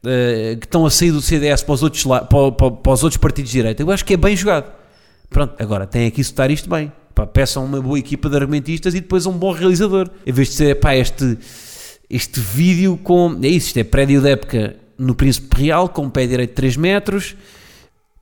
uh, 0.03 0.57
que 0.57 0.65
estão 0.65 0.85
a 0.85 0.89
sair 0.89 1.11
do 1.11 1.21
CDS 1.21 1.61
para 1.61 1.73
os, 1.73 1.83
outros, 1.83 2.03
para, 2.03 2.23
para, 2.25 2.71
para, 2.71 2.91
os 2.91 3.03
outros 3.03 3.17
partidos 3.17 3.51
de 3.51 3.57
direita, 3.57 3.83
eu 3.83 3.91
acho 3.91 4.05
que 4.05 4.13
é 4.13 4.17
bem 4.17 4.35
jogado. 4.35 4.78
Pronto, 5.29 5.55
agora 5.59 5.85
tem 5.85 6.07
aqui 6.07 6.23
soltar 6.23 6.49
isto 6.51 6.69
bem. 6.69 6.91
Pá, 7.13 7.25
peçam 7.27 7.65
uma 7.65 7.81
boa 7.81 7.99
equipa 7.99 8.29
de 8.29 8.35
argumentistas 8.35 8.95
e 8.95 9.01
depois 9.01 9.25
um 9.25 9.33
bom 9.33 9.51
realizador. 9.51 10.09
Em 10.25 10.31
vez 10.31 10.49
de 10.49 10.55
ser, 10.55 10.79
pá, 10.79 10.95
este, 10.95 11.37
este 12.09 12.39
vídeo 12.39 12.97
com. 12.97 13.37
É 13.41 13.47
isso, 13.47 13.67
isto 13.67 13.77
é 13.77 13.83
prédio 13.83 14.21
da 14.21 14.29
época 14.29 14.75
no 14.97 15.15
Príncipe 15.15 15.63
Real, 15.63 15.89
com 15.89 16.03
um 16.03 16.09
pé 16.09 16.25
direito 16.27 16.51
de 16.51 16.55
3 16.55 16.77
metros. 16.77 17.35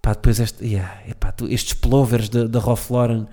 Pá, 0.02 0.13
depois 0.13 0.39
este, 0.39 0.65
yeah, 0.65 1.02
epá, 1.08 1.34
estes 1.50 1.74
plovers 1.74 2.30
da, 2.30 2.46
da 2.46 2.62
Lauren 2.89 3.26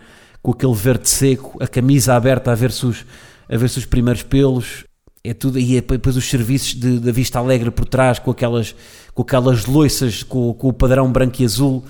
com 0.42 0.50
aquele 0.50 0.74
verde 0.74 1.08
seco, 1.08 1.56
a 1.62 1.66
camisa 1.66 2.14
aberta 2.14 2.52
a 2.52 2.54
ver-se 2.54 2.84
os, 2.84 3.06
a 3.48 3.56
ver 3.56 3.64
os 3.64 3.86
primeiros 3.86 4.22
pelos 4.22 4.84
é 5.26 5.32
tudo, 5.32 5.58
e 5.58 5.78
é 5.78 5.80
depois 5.80 6.18
os 6.18 6.28
serviços 6.28 6.74
de, 6.74 7.00
da 7.00 7.10
Vista 7.10 7.38
Alegre 7.38 7.70
por 7.70 7.86
trás, 7.86 8.18
com 8.18 8.30
aquelas, 8.30 8.74
com 9.14 9.22
aquelas 9.22 9.64
loiças, 9.64 10.22
com, 10.22 10.52
com 10.52 10.68
o 10.68 10.72
padrão 10.72 11.10
branco 11.10 11.40
e 11.40 11.46
azul, 11.46 11.82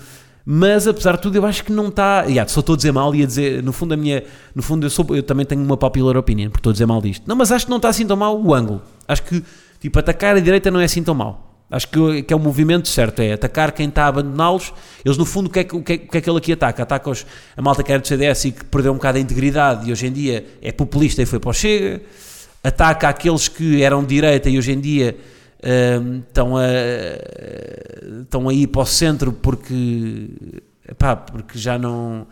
mas 0.45 0.87
apesar 0.87 1.15
de 1.15 1.21
tudo 1.21 1.35
eu 1.37 1.45
acho 1.45 1.63
que 1.63 1.71
não 1.71 1.87
está, 1.87 2.23
yeah, 2.23 2.47
só 2.47 2.59
estou 2.59 2.73
a 2.73 2.75
dizer 2.77 2.91
mal 2.91 3.13
e 3.15 3.23
a 3.23 3.25
dizer, 3.25 3.63
no 3.63 3.73
fundo 3.73 3.93
a 3.93 3.97
minha, 3.97 4.23
no 4.53 4.61
fundo 4.61 4.85
eu, 4.85 4.89
sou, 4.89 5.05
eu 5.09 5.23
também 5.23 5.45
tenho 5.45 5.63
uma 5.63 5.77
popular 5.77 6.15
opinion, 6.17 6.49
porque 6.49 6.59
estou 6.59 6.69
a 6.69 6.73
dizer 6.73 6.85
mal 6.85 7.01
disto, 7.01 7.23
não, 7.27 7.35
mas 7.35 7.51
acho 7.51 7.65
que 7.65 7.69
não 7.69 7.77
está 7.77 7.89
assim 7.89 8.05
tão 8.05 8.15
mal 8.15 8.39
o 8.39 8.53
ângulo, 8.53 8.81
acho 9.07 9.23
que, 9.23 9.43
tipo, 9.79 9.97
atacar 9.97 10.35
a 10.35 10.39
direita 10.39 10.69
não 10.69 10.79
é 10.79 10.85
assim 10.85 11.03
tão 11.03 11.15
mal, 11.15 11.51
Acho 11.67 11.87
que, 11.87 12.21
que, 12.21 12.31
é 12.31 12.37
o 12.37 12.39
movimento 12.39 12.87
certo, 12.87 13.21
é 13.21 13.33
atacar 13.33 13.71
quem 13.71 13.89
está 13.89 14.03
a 14.05 14.07
abandoná-los. 14.09 14.71
Eles, 15.03 15.17
no 15.17 15.25
fundo, 15.25 15.47
o 15.47 15.49
que, 15.49 15.61
é, 15.61 15.67
o, 15.73 15.81
que 15.81 15.93
é, 15.93 15.95
o 15.95 16.07
que 16.11 16.17
é 16.19 16.21
que 16.21 16.29
ele 16.29 16.37
aqui 16.37 16.53
ataca? 16.53 16.83
Ataca 16.83 17.09
os, 17.09 17.25
a 17.57 17.61
malta 17.61 17.81
que 17.81 17.91
era 17.91 17.99
do 17.99 18.07
CDS 18.07 18.45
e 18.45 18.51
que 18.51 18.63
perdeu 18.65 18.91
um 18.91 18.95
bocado 18.95 19.17
a 19.17 19.21
integridade 19.21 19.89
e 19.89 19.91
hoje 19.91 20.05
em 20.05 20.11
dia 20.11 20.45
é 20.61 20.71
populista 20.71 21.23
e 21.23 21.25
foi 21.25 21.39
para 21.39 21.49
o 21.49 21.53
Chega 21.53 22.01
ataca 22.65 23.09
aqueles 23.09 23.47
que 23.47 23.83
eram 23.83 24.01
de 24.01 24.07
direita 24.07 24.49
e 24.49 24.57
hoje 24.57 24.71
em 24.71 24.79
dia 24.79 25.15
estão, 25.61 26.57
a, 26.57 26.63
estão 28.21 28.49
a 28.49 28.53
ir 28.53 28.67
para 28.67 28.81
o 28.81 28.85
centro 28.85 29.31
porque, 29.31 30.29
epá, 30.87 31.15
porque 31.15 31.57
já 31.57 31.77
não. 31.77 32.27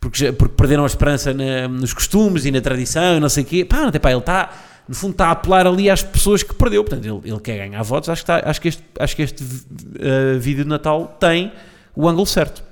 Porque, 0.00 0.18
já, 0.18 0.32
porque 0.32 0.54
perderam 0.56 0.82
a 0.82 0.86
esperança 0.86 1.32
na, 1.32 1.68
nos 1.68 1.92
costumes 1.92 2.44
e 2.44 2.50
na 2.50 2.60
tradição 2.60 3.16
e 3.16 3.20
não 3.20 3.28
sei 3.28 3.44
o 3.44 3.46
quê. 3.46 3.64
Pá, 3.64 3.88
epá, 3.94 4.10
ele 4.10 4.18
está, 4.18 4.50
no 4.88 4.94
fundo, 4.94 5.12
está 5.12 5.28
a 5.28 5.30
apelar 5.32 5.66
ali 5.66 5.88
às 5.88 6.02
pessoas 6.02 6.42
que 6.42 6.54
perdeu. 6.54 6.82
Portanto, 6.82 7.04
ele, 7.04 7.30
ele 7.30 7.40
quer 7.40 7.56
ganhar 7.58 7.82
votos. 7.82 8.08
Acho 8.08 8.24
que, 8.24 8.32
está, 8.32 8.50
acho 8.50 8.60
que 8.60 8.68
este, 8.68 8.84
acho 8.98 9.16
que 9.16 9.22
este 9.22 9.44
uh, 9.44 10.38
vídeo 10.40 10.64
de 10.64 10.70
Natal 10.70 11.16
tem 11.20 11.52
o 11.94 12.08
ângulo 12.08 12.26
certo. 12.26 12.64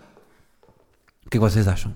O 1.24 1.30
que 1.30 1.36
é 1.36 1.40
que 1.40 1.46
vocês 1.46 1.68
acham? 1.68 1.94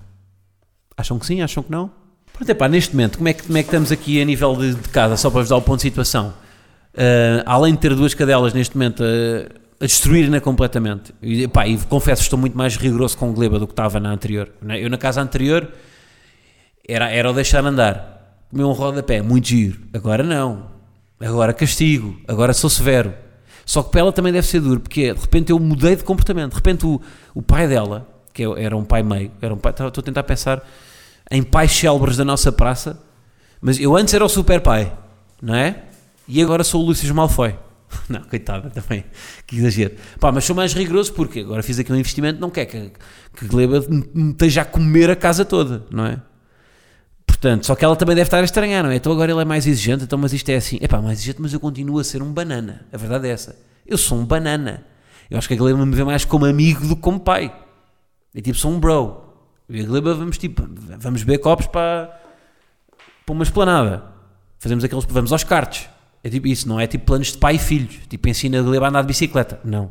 Acham 0.96 1.18
que 1.18 1.26
sim? 1.26 1.42
Acham 1.42 1.62
que 1.62 1.70
não? 1.70 1.90
Pronto, 2.32 2.50
epá, 2.50 2.68
neste 2.68 2.92
momento, 2.92 3.18
como 3.18 3.28
é, 3.28 3.32
que, 3.32 3.44
como 3.44 3.58
é 3.58 3.62
que 3.62 3.68
estamos 3.68 3.92
aqui 3.92 4.20
a 4.20 4.24
nível 4.24 4.56
de, 4.56 4.74
de 4.74 4.88
casa, 4.88 5.16
só 5.16 5.30
para 5.30 5.40
vos 5.40 5.48
dar 5.48 5.56
o 5.56 5.62
ponto 5.62 5.76
de 5.76 5.82
situação? 5.82 6.34
Uh, 6.94 7.42
além 7.44 7.74
de 7.74 7.80
ter 7.80 7.94
duas 7.94 8.14
cadelas 8.14 8.54
neste 8.54 8.76
momento 8.76 9.02
a, 9.02 9.84
a 9.84 9.86
destruir-na 9.86 10.40
completamente. 10.40 11.12
E, 11.20 11.48
pá, 11.48 11.66
e 11.66 11.76
confesso, 11.76 12.22
estou 12.22 12.38
muito 12.38 12.56
mais 12.56 12.76
rigoroso 12.76 13.18
com 13.18 13.32
Gleba 13.32 13.58
do 13.58 13.66
que 13.66 13.72
estava 13.72 13.98
na 13.98 14.10
anterior. 14.10 14.48
Eu 14.80 14.88
na 14.88 14.96
casa 14.96 15.20
anterior 15.20 15.68
era, 16.88 17.10
era 17.10 17.30
o 17.30 17.34
deixar 17.34 17.64
andar. 17.64 18.46
Comer 18.50 18.64
um 18.64 18.72
rodapé, 18.72 19.20
muito 19.20 19.48
giro. 19.48 19.80
Agora 19.92 20.22
não. 20.22 20.70
Agora 21.20 21.52
castigo. 21.52 22.16
Agora 22.28 22.52
sou 22.52 22.70
severo. 22.70 23.12
Só 23.66 23.82
que 23.82 23.90
para 23.90 24.00
ela 24.00 24.12
também 24.12 24.32
deve 24.32 24.46
ser 24.46 24.60
duro, 24.60 24.80
porque 24.80 25.12
de 25.12 25.20
repente 25.20 25.50
eu 25.50 25.58
mudei 25.58 25.96
de 25.96 26.04
comportamento. 26.04 26.50
De 26.50 26.56
repente 26.56 26.86
o, 26.86 27.00
o 27.34 27.42
pai 27.42 27.66
dela, 27.66 28.06
que 28.32 28.44
era 28.44 28.76
um 28.76 28.84
pai 28.84 29.02
meio, 29.02 29.32
era 29.40 29.54
um 29.54 29.56
pai, 29.56 29.70
estou 29.72 29.88
a 29.88 30.02
tentar 30.02 30.22
pensar 30.22 30.62
em 31.30 31.42
pais 31.42 31.72
célebres 31.72 32.16
da 32.16 32.24
nossa 32.24 32.52
praça, 32.52 33.02
mas 33.60 33.80
eu 33.80 33.96
antes 33.96 34.12
era 34.12 34.24
o 34.24 34.28
super 34.28 34.60
pai, 34.60 34.92
não 35.40 35.54
é? 35.54 35.82
E 36.26 36.42
agora 36.42 36.64
sou 36.64 36.82
o 36.82 36.86
Lúcio 36.86 37.14
Malfoy. 37.14 37.56
Não, 38.08 38.22
coitada, 38.22 38.70
também, 38.70 39.04
que 39.46 39.56
exagero. 39.56 39.94
Pá, 40.18 40.32
mas 40.32 40.44
sou 40.44 40.56
mais 40.56 40.72
rigoroso 40.72 41.12
porque 41.12 41.40
agora 41.40 41.62
fiz 41.62 41.78
aqui 41.78 41.92
um 41.92 41.96
investimento, 41.96 42.40
não 42.40 42.50
quer 42.50 42.66
que, 42.66 42.92
que 43.36 43.46
Gleba 43.46 43.84
me 43.88 44.32
esteja 44.32 44.62
a 44.62 44.64
comer 44.64 45.10
a 45.10 45.16
casa 45.16 45.44
toda, 45.44 45.86
não 45.90 46.06
é? 46.06 46.20
Portanto, 47.26 47.66
só 47.66 47.74
que 47.74 47.84
ela 47.84 47.96
também 47.96 48.14
deve 48.14 48.26
estar 48.26 48.40
a 48.40 48.44
estranhar, 48.44 48.82
não 48.82 48.90
é? 48.90 48.96
Então 48.96 49.12
agora 49.12 49.30
ele 49.30 49.40
é 49.40 49.44
mais 49.44 49.66
exigente, 49.66 50.04
então, 50.04 50.18
mas 50.18 50.32
isto 50.32 50.48
é 50.48 50.56
assim. 50.56 50.78
É 50.80 50.88
pá, 50.88 51.00
mais 51.00 51.18
exigente, 51.18 51.40
mas 51.40 51.52
eu 51.52 51.60
continuo 51.60 51.98
a 51.98 52.04
ser 52.04 52.22
um 52.22 52.32
banana. 52.32 52.86
A 52.92 52.96
verdade 52.96 53.28
é 53.28 53.30
essa. 53.30 53.56
Eu 53.86 53.98
sou 53.98 54.18
um 54.18 54.24
banana. 54.24 54.84
Eu 55.30 55.38
acho 55.38 55.48
que 55.48 55.54
a 55.54 55.56
Gleba 55.56 55.84
me 55.84 55.94
vê 55.94 56.04
mais 56.04 56.24
como 56.24 56.44
amigo 56.44 56.86
do 56.86 56.96
que 56.96 57.02
como 57.02 57.20
pai. 57.20 57.54
É 58.34 58.40
tipo, 58.40 58.58
sou 58.58 58.70
um 58.70 58.78
bro. 58.78 59.22
E 59.68 59.80
a 59.80 59.84
Gleba 59.84 60.14
vamos 60.14 60.38
tipo, 60.38 60.66
vamos 60.98 61.22
beber 61.22 61.38
copos 61.38 61.66
para, 61.66 62.20
para 63.24 63.32
uma 63.32 63.42
esplanada. 63.42 64.04
Fazemos 64.58 64.84
aqueles, 64.84 65.04
vamos 65.04 65.32
aos 65.32 65.44
cartes. 65.44 65.88
É 66.24 66.30
tipo 66.30 66.48
isso, 66.48 66.66
não 66.66 66.80
é 66.80 66.86
tipo 66.86 67.04
planos 67.04 67.32
de 67.32 67.38
pai 67.38 67.56
e 67.56 67.58
filho. 67.58 67.86
Tipo, 68.08 68.30
ensina 68.30 68.58
a 68.58 68.62
Gleba 68.62 68.86
a 68.86 68.88
andar 68.88 69.02
de 69.02 69.08
bicicleta. 69.08 69.60
Não. 69.62 69.90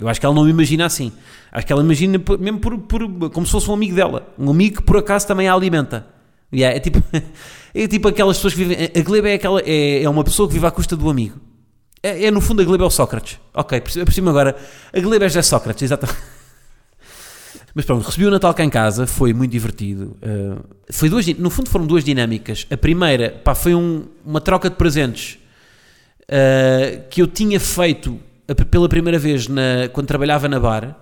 Eu 0.00 0.08
acho 0.08 0.18
que 0.18 0.24
ela 0.24 0.34
não 0.34 0.48
imagina 0.48 0.86
assim. 0.86 1.12
Acho 1.52 1.66
que 1.66 1.72
ela 1.72 1.82
imagina 1.82 2.18
mesmo 2.40 2.58
por, 2.58 2.78
por, 2.78 3.30
como 3.30 3.44
se 3.44 3.52
fosse 3.52 3.70
um 3.70 3.74
amigo 3.74 3.94
dela. 3.94 4.26
Um 4.38 4.50
amigo 4.50 4.76
que 4.76 4.82
por 4.82 4.96
acaso 4.96 5.26
também 5.26 5.48
a 5.48 5.52
alimenta. 5.52 6.06
Yeah, 6.52 6.74
é, 6.74 6.80
tipo, 6.80 7.02
é 7.74 7.86
tipo 7.86 8.08
aquelas 8.08 8.38
pessoas 8.38 8.54
que 8.54 8.64
vivem. 8.64 8.90
A 8.96 9.02
Gleba 9.02 9.28
é, 9.28 9.34
aquela, 9.34 9.60
é, 9.60 10.02
é 10.02 10.08
uma 10.08 10.24
pessoa 10.24 10.48
que 10.48 10.54
vive 10.54 10.66
à 10.66 10.70
custa 10.70 10.96
do 10.96 11.10
amigo. 11.10 11.38
É, 12.02 12.24
é 12.24 12.30
no 12.30 12.40
fundo 12.40 12.62
a 12.62 12.64
Gleba 12.64 12.84
é 12.84 12.86
o 12.86 12.90
Sócrates. 12.90 13.38
Ok, 13.52 13.82
cima 14.10 14.30
agora. 14.30 14.56
A 14.94 15.00
Gleba 15.00 15.26
é 15.26 15.28
já 15.28 15.42
Sócrates, 15.42 15.82
exatamente. 15.82 16.18
Mas 17.74 17.84
pronto, 17.84 18.02
recebi 18.06 18.24
o 18.24 18.30
Natal 18.30 18.54
cá 18.54 18.64
em 18.64 18.70
casa, 18.70 19.06
foi 19.06 19.34
muito 19.34 19.52
divertido. 19.52 20.16
Uh, 20.22 20.64
foi 20.90 21.10
duas, 21.10 21.26
no 21.26 21.50
fundo 21.50 21.68
foram 21.68 21.86
duas 21.86 22.02
dinâmicas. 22.02 22.66
A 22.70 22.76
primeira, 22.78 23.30
pá, 23.44 23.54
foi 23.54 23.74
um, 23.74 24.06
uma 24.24 24.40
troca 24.40 24.70
de 24.70 24.76
presentes 24.76 25.38
uh, 26.30 27.08
que 27.08 27.22
eu 27.22 27.26
tinha 27.26 27.58
feito 27.58 28.18
pela 28.70 28.88
primeira 28.88 29.18
vez 29.18 29.48
na, 29.48 29.88
quando 29.92 30.06
trabalhava 30.06 30.48
na 30.48 30.60
bar. 30.60 30.96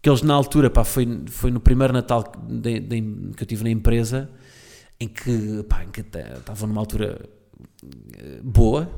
Que 0.00 0.08
eles 0.08 0.22
na 0.22 0.32
altura, 0.32 0.70
pá, 0.70 0.84
foi, 0.84 1.24
foi 1.26 1.50
no 1.50 1.58
primeiro 1.58 1.92
Natal 1.92 2.32
de, 2.48 2.78
de, 2.78 3.02
que 3.36 3.42
eu 3.42 3.46
tive 3.46 3.64
na 3.64 3.70
empresa, 3.70 4.30
em 5.00 5.08
que, 5.08 5.64
pá, 5.68 5.84
estavam 5.84 6.68
numa 6.68 6.80
altura 6.80 7.18
eh, 8.16 8.38
boa, 8.40 8.88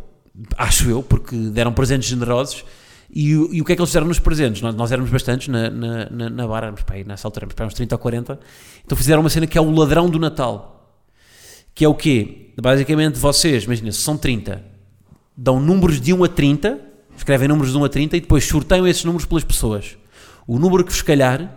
acho 0.59 0.91
eu, 0.91 1.03
porque 1.03 1.35
deram 1.35 1.73
presentes 1.73 2.07
generosos 2.07 2.67
e, 3.13 3.31
e, 3.31 3.61
o 3.61 3.65
que 3.65 3.73
é 3.73 3.77
que 3.77 3.83
eles 3.83 3.91
fizeram 3.91 4.07
nos 4.07 4.21
presentes? 4.21 4.63
Nós, 4.63 4.75
nós 4.75 4.93
éramos 4.93 5.11
bastantes 5.11 5.49
na, 5.49 5.69
na, 5.69 6.11
na, 6.11 6.31
na 6.31 6.47
bar, 6.47 6.63
éramos, 6.63 6.83
pá, 6.83 6.95
nessa 7.05 7.27
altura 7.27 7.45
éramos 7.45 7.55
para 7.55 7.67
uns 7.67 7.75
30 7.75 7.95
ou 7.95 7.99
40. 7.99 8.41
Então 8.85 8.97
fizeram 8.97 9.21
uma 9.21 9.31
cena 9.31 9.47
que 9.47 9.59
é 9.59 9.61
o 9.61 9.71
ladrão 9.71 10.09
do 10.09 10.19
Natal. 10.19 10.97
Que 11.75 11.85
é 11.85 11.89
o 11.89 11.95
quê? 11.95 12.53
Basicamente 12.61 13.19
vocês, 13.19 13.65
imagina, 13.65 13.91
se 13.91 14.01
são 14.01 14.17
30, 14.17 14.65
dão 15.43 15.59
números 15.59 15.99
de 15.99 16.13
1 16.13 16.23
a 16.23 16.29
30, 16.29 16.79
escrevem 17.17 17.49
números 17.49 17.73
de 17.73 17.79
1 17.79 17.85
a 17.85 17.89
30 17.89 18.17
e 18.19 18.21
depois 18.21 18.45
sorteiam 18.45 18.87
esses 18.87 19.05
números 19.05 19.25
pelas 19.25 19.43
pessoas. 19.43 19.97
O 20.47 20.59
número 20.59 20.85
que 20.85 20.93
vos 20.93 21.01
calhar 21.01 21.51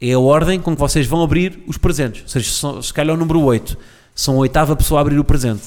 é 0.00 0.12
a 0.12 0.18
ordem 0.18 0.60
com 0.60 0.74
que 0.74 0.80
vocês 0.80 1.08
vão 1.08 1.24
abrir 1.24 1.60
os 1.66 1.76
presentes. 1.76 2.22
Ou 2.22 2.28
seja, 2.28 2.82
se 2.82 2.94
calhar 2.94 3.16
o 3.16 3.18
número 3.18 3.40
8, 3.40 3.76
são 4.14 4.36
a 4.36 4.38
oitava 4.38 4.76
pessoa 4.76 5.00
a 5.00 5.02
abrir 5.02 5.18
o 5.18 5.24
presente. 5.24 5.64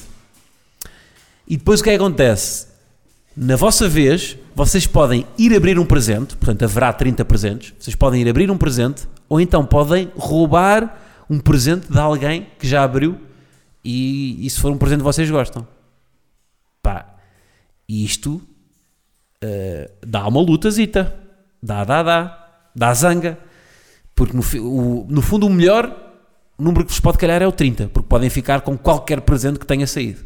E 1.46 1.58
depois 1.58 1.80
o 1.80 1.84
que 1.84 1.90
é 1.90 1.92
que 1.92 2.02
acontece? 2.02 2.68
Na 3.36 3.56
vossa 3.56 3.86
vez, 3.86 4.38
vocês 4.54 4.86
podem 4.86 5.26
ir 5.36 5.54
abrir 5.54 5.78
um 5.78 5.84
presente, 5.84 6.36
portanto 6.36 6.62
haverá 6.62 6.92
30 6.94 7.24
presentes, 7.26 7.74
vocês 7.78 7.94
podem 7.94 8.22
ir 8.22 8.28
abrir 8.28 8.50
um 8.50 8.56
presente, 8.56 9.06
ou 9.28 9.38
então 9.38 9.66
podem 9.66 10.10
roubar 10.16 10.98
um 11.28 11.38
presente 11.38 11.92
de 11.92 11.98
alguém 11.98 12.46
que 12.58 12.66
já 12.66 12.82
abriu 12.82 13.18
e, 13.84 14.46
e 14.46 14.48
se 14.48 14.58
for 14.58 14.72
um 14.72 14.78
presente 14.78 15.02
vocês 15.02 15.30
gostam. 15.30 15.66
Pá, 16.82 17.19
isto 17.90 18.40
uh, 19.42 19.90
dá 20.06 20.26
uma 20.26 20.40
lutazita, 20.40 21.14
dá, 21.62 21.84
dá, 21.84 22.02
dá, 22.02 22.48
dá 22.74 22.94
zanga, 22.94 23.38
porque 24.14 24.36
no, 24.36 24.42
o, 24.62 25.06
no 25.08 25.22
fundo 25.22 25.46
o 25.46 25.50
melhor 25.50 26.08
número 26.58 26.84
que 26.84 26.90
vos 26.90 27.00
pode 27.00 27.18
calhar 27.18 27.42
é 27.42 27.46
o 27.46 27.52
30, 27.52 27.88
porque 27.88 28.08
podem 28.08 28.28
ficar 28.30 28.60
com 28.60 28.76
qualquer 28.76 29.22
presente 29.22 29.58
que 29.58 29.66
tenha 29.66 29.86
saído. 29.86 30.24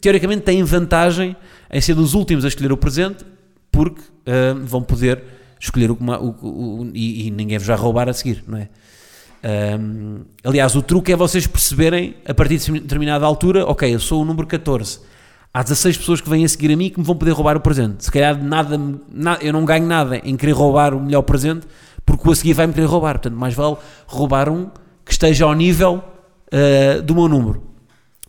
Teoricamente 0.00 0.42
têm 0.42 0.62
vantagem 0.62 1.36
em 1.70 1.80
ser 1.80 1.94
dos 1.94 2.14
últimos 2.14 2.44
a 2.44 2.48
escolher 2.48 2.72
o 2.72 2.76
presente, 2.76 3.24
porque 3.70 4.00
uh, 4.00 4.64
vão 4.64 4.82
poder 4.82 5.22
escolher 5.60 5.90
o, 5.90 5.96
o 5.96 6.90
e, 6.94 7.26
e, 7.26 7.30
ninguém 7.30 7.58
vos 7.58 7.66
vai 7.66 7.76
roubar 7.76 8.08
a 8.08 8.12
seguir, 8.12 8.42
não 8.46 8.58
é? 8.58 8.68
Um, 9.42 10.20
aliás, 10.44 10.74
o 10.74 10.82
truque 10.82 11.12
é 11.12 11.16
vocês 11.16 11.46
perceberem 11.46 12.16
a 12.26 12.34
partir 12.34 12.58
de 12.58 12.72
determinada 12.72 13.24
altura, 13.24 13.64
ok, 13.64 13.94
eu 13.94 14.00
sou 14.00 14.22
o 14.22 14.24
número 14.24 14.46
14. 14.46 15.00
Há 15.52 15.64
16 15.64 15.98
pessoas 15.98 16.20
que 16.20 16.30
vêm 16.30 16.44
a 16.44 16.48
seguir 16.48 16.72
a 16.72 16.76
mim 16.76 16.90
que 16.90 16.98
me 17.00 17.04
vão 17.04 17.16
poder 17.16 17.32
roubar 17.32 17.56
o 17.56 17.60
presente. 17.60 18.04
Se 18.04 18.10
calhar 18.10 18.40
nada, 18.40 18.78
nada, 19.10 19.42
eu 19.42 19.52
não 19.52 19.64
ganho 19.64 19.84
nada 19.84 20.18
em 20.18 20.36
querer 20.36 20.52
roubar 20.52 20.94
o 20.94 21.00
melhor 21.00 21.22
presente, 21.22 21.66
porque 22.06 22.28
o 22.28 22.30
a 22.30 22.36
seguir 22.36 22.52
vai-me 22.52 22.72
querer 22.72 22.86
roubar. 22.86 23.14
Portanto, 23.14 23.36
mais 23.36 23.52
vale 23.52 23.76
roubar 24.06 24.48
um 24.48 24.70
que 25.04 25.10
esteja 25.10 25.44
ao 25.44 25.54
nível 25.54 26.04
uh, 26.52 27.02
do 27.02 27.16
meu 27.16 27.28
número. 27.28 27.62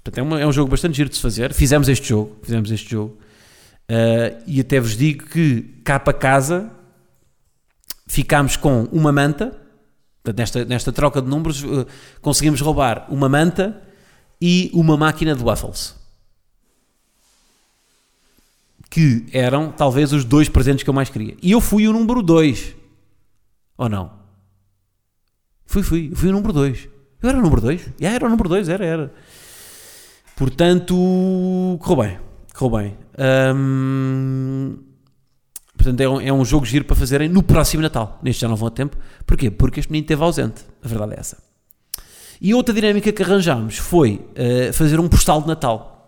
Portanto, 0.04 0.18
é, 0.18 0.22
uma, 0.24 0.42
é, 0.42 0.48
um 0.48 0.52
jogo 0.52 0.72
bastante 0.72 0.98
giro 0.98 1.10
de 1.10 1.16
se 1.16 1.22
fazer. 1.22 1.54
Fizemos 1.54 1.88
este 1.88 2.10
jogo, 2.10 2.38
fizemos 2.42 2.72
este 2.72 2.90
jogo. 2.90 3.18
Uh, 3.84 4.42
e 4.48 4.60
até 4.60 4.80
vos 4.80 4.98
digo 4.98 5.26
que 5.26 5.62
cá 5.84 6.00
para 6.00 6.14
casa 6.14 6.72
ficámos 8.08 8.58
com 8.58 8.86
uma 8.92 9.12
manta, 9.12 9.56
nesta, 10.36 10.66
nesta 10.66 10.92
troca 10.92 11.22
de 11.22 11.28
números, 11.28 11.64
uh, 11.64 11.86
conseguimos 12.20 12.62
roubar 12.62 13.06
uma 13.12 13.30
manta 13.30 13.80
e 14.42 14.72
uma 14.74 14.98
máquina 14.98 15.36
de 15.36 15.44
waffles. 15.44 16.01
Que 18.92 19.26
eram 19.32 19.72
talvez 19.72 20.14
os 20.14 20.24
dois 20.24 20.48
presentes 20.48 20.84
que 20.84 20.90
eu 20.90 20.94
mais 20.94 21.10
queria. 21.10 21.36
E 21.42 21.52
eu 21.52 21.60
fui 21.60 21.88
o 21.88 21.94
número 21.94 22.22
2. 22.22 22.76
Ou 23.78 23.90
não? 23.90 24.12
Fui, 25.66 25.82
fui. 25.82 26.12
Fui 26.14 26.30
o 26.30 26.34
número 26.34 26.54
2. 26.54 26.90
Eu 27.24 27.30
era 27.30 27.38
o 27.40 27.42
número 27.42 27.62
2? 27.62 27.82
Yeah, 28.00 28.16
era 28.16 28.26
o 28.26 28.30
número 28.30 28.50
2, 28.50 28.68
era, 28.68 28.86
era. 28.86 29.14
Portanto, 30.36 30.96
correu 31.80 32.04
bem. 32.04 32.20
Correu 32.54 32.78
bem. 32.78 32.98
Portanto, 35.78 36.02
é 36.02 36.10
um, 36.10 36.22
é 36.22 36.34
um, 36.34 36.44
jogo 36.44 36.66
giro 36.66 36.86
para 36.86 36.96
fazerem 36.96 37.30
no 37.30 37.42
próximo 37.42 37.82
Natal. 37.82 38.20
Neste 38.22 38.42
já 38.42 38.48
não 38.48 38.56
vão 38.56 38.68
a 38.68 38.72
tempo. 38.72 38.98
Porquê? 39.26 39.50
Porque 39.50 39.80
este 39.80 39.92
menino 39.92 40.04
esteve 40.04 40.24
ausente. 40.24 40.66
A 40.84 40.88
verdade 40.88 41.14
é 41.14 41.20
essa. 41.20 41.38
E 42.42 42.54
outra 42.54 42.74
dinâmica 42.74 43.12
que 43.12 43.22
arranjámos 43.22 43.78
foi 43.78 44.20
uh, 44.32 44.74
fazer 44.74 45.00
um 45.00 45.08
postal 45.08 45.42
de 45.42 45.48
Natal. 45.48 46.01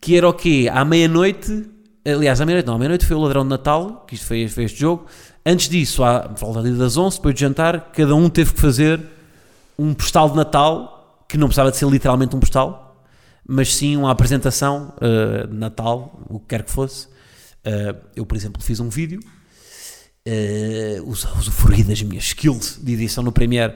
Que 0.00 0.16
era 0.16 0.28
o 0.28 0.32
quê? 0.32 0.68
À 0.72 0.84
meia-noite. 0.84 1.68
Aliás, 2.04 2.40
à 2.40 2.46
meia-noite 2.46 2.66
não. 2.66 2.74
À 2.74 2.78
meia-noite 2.78 3.06
foi 3.06 3.16
o 3.16 3.20
ladrão 3.20 3.42
de 3.42 3.50
Natal, 3.50 4.04
que 4.06 4.14
isto 4.14 4.26
foi, 4.26 4.48
foi 4.48 4.64
este 4.64 4.80
jogo. 4.80 5.06
Antes 5.44 5.68
disso, 5.68 6.04
à 6.04 6.28
volta 6.28 6.62
das 6.62 6.96
11, 6.96 7.16
depois 7.16 7.34
de 7.34 7.40
jantar, 7.40 7.90
cada 7.92 8.14
um 8.14 8.28
teve 8.28 8.52
que 8.52 8.60
fazer 8.60 9.00
um 9.78 9.94
postal 9.94 10.28
de 10.28 10.36
Natal, 10.36 11.24
que 11.28 11.38
não 11.38 11.46
precisava 11.46 11.70
de 11.70 11.76
ser 11.76 11.86
literalmente 11.88 12.34
um 12.34 12.40
postal, 12.40 13.04
mas 13.46 13.74
sim 13.74 13.96
uma 13.96 14.10
apresentação 14.10 14.94
uh, 14.96 15.46
de 15.46 15.56
Natal, 15.56 16.20
o 16.28 16.38
que 16.38 16.46
quer 16.48 16.64
que 16.64 16.70
fosse. 16.70 17.06
Uh, 17.06 17.96
eu, 18.14 18.26
por 18.26 18.36
exemplo, 18.36 18.62
fiz 18.62 18.80
um 18.80 18.88
vídeo, 18.88 19.20
uh, 20.28 21.08
usufruí 21.08 21.82
das 21.82 22.02
minhas 22.02 22.24
skills 22.24 22.78
de 22.82 22.92
edição 22.92 23.22
no 23.22 23.32
Premiere, 23.32 23.74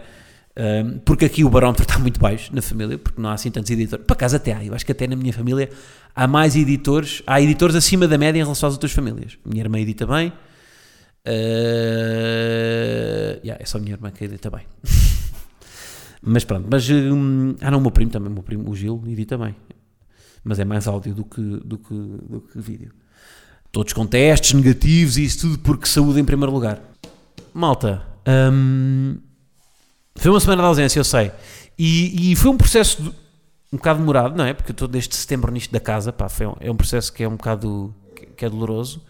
uh, 0.57 1.01
porque 1.05 1.25
aqui 1.25 1.45
o 1.45 1.51
barómetro 1.51 1.83
está 1.83 1.99
muito 1.99 2.21
baixo 2.21 2.55
na 2.55 2.63
família, 2.63 2.99
porque 2.99 3.21
não 3.21 3.31
há 3.31 3.35
assim 3.35 3.51
tantos 3.51 3.71
editores. 3.71 4.05
Por 4.07 4.13
acaso 4.13 4.37
até 4.37 4.53
há, 4.53 4.65
eu 4.65 4.75
acho 4.75 4.87
que 4.87 4.93
até 4.93 5.07
na 5.07 5.17
minha 5.17 5.33
família 5.33 5.71
há 6.15 6.27
mais 6.27 6.57
editores, 6.57 7.23
há 7.27 7.41
editores 7.41 7.75
acima 7.75 8.07
da 8.09 8.19
média 8.19 8.39
em 8.39 8.43
relação 8.43 8.69
às 8.69 8.75
outras 8.75 8.93
famílias. 8.93 9.39
Minha 9.45 9.63
irmã 9.65 9.79
edita 9.79 10.07
bem, 10.07 10.29
uh, 10.29 10.33
yeah, 13.45 13.63
é 13.63 13.67
só 13.67 13.79
a 13.79 13.81
minha 13.81 13.95
irmã 13.95 14.11
que 14.11 14.25
edita 14.25 14.51
bem. 14.51 14.67
Mas 16.23 16.45
pronto, 16.45 16.69
mas. 16.71 16.89
Hum, 16.89 17.57
ah, 17.61 17.69
não, 17.71 17.79
o 17.79 17.81
meu 17.81 17.91
primo 17.91 18.11
também, 18.11 18.31
o 18.31 18.33
meu 18.33 18.45
primo, 18.45 18.71
o 18.71 18.77
Gil, 18.77 19.03
edita 19.09 19.37
bem. 19.37 19.57
Mas 20.45 20.61
é 20.61 20.65
mais 20.65 20.87
áudio 20.87 21.15
do 21.15 21.25
que, 21.25 21.41
do 21.41 21.79
que, 21.79 21.95
do 21.95 22.41
que 22.41 22.61
vídeo. 22.61 22.93
Todos 23.73 23.93
com 23.93 24.07
testes 24.07 24.53
negativos 24.53 25.17
e 25.17 25.25
isso 25.25 25.41
tudo 25.41 25.59
porque 25.59 25.87
saúde 25.87 26.21
em 26.21 26.25
primeiro 26.25 26.53
lugar. 26.53 26.81
Malta, 27.53 28.07
hum, 28.53 29.19
foi 30.15 30.31
uma 30.31 30.41
semana 30.41 30.63
de 30.63 30.69
ausência, 30.69 31.01
eu 31.01 31.05
sei. 31.05 31.33
E, 31.79 32.33
e 32.33 32.37
foi 32.37 32.51
um 32.51 32.57
processo 32.57 33.03
de, 33.03 33.09
um 33.73 33.77
bocado 33.77 34.01
demorado, 34.01 34.37
não 34.37 34.45
é? 34.45 34.53
Porque 34.53 34.71
eu 34.71 34.75
estou 34.75 34.87
desde 34.87 35.17
setembro 35.17 35.51
nisto 35.51 35.73
da 35.73 35.81
casa, 35.81 36.13
pá, 36.13 36.29
foi 36.29 36.47
um, 36.47 36.55
é 36.61 36.71
um 36.71 36.77
processo 36.77 37.13
que 37.13 37.25
é 37.25 37.29
um 37.29 37.37
bocado 37.37 37.95
que, 38.15 38.27
que 38.27 38.45
é 38.45 38.51
doloroso. 38.51 39.03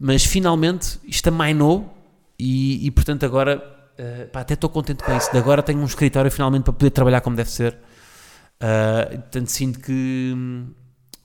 Mas 0.00 0.24
finalmente 0.24 0.98
isto 1.04 1.26
amainou 1.28 1.92
e, 2.38 2.86
e 2.86 2.90
portanto 2.92 3.26
agora 3.26 3.58
uh, 3.98 4.28
pá, 4.28 4.40
até 4.40 4.54
estou 4.54 4.70
contente 4.70 5.02
com 5.02 5.16
isso. 5.16 5.30
De 5.32 5.38
agora 5.38 5.62
tenho 5.62 5.80
um 5.80 5.84
escritório 5.84 6.30
finalmente 6.30 6.62
para 6.62 6.72
poder 6.72 6.90
trabalhar 6.90 7.20
como 7.20 7.34
deve 7.34 7.50
ser. 7.50 7.76
Uh, 8.62 9.18
portanto 9.18 9.48
sinto 9.48 9.80
que, 9.80 10.32
hum, 10.36 10.68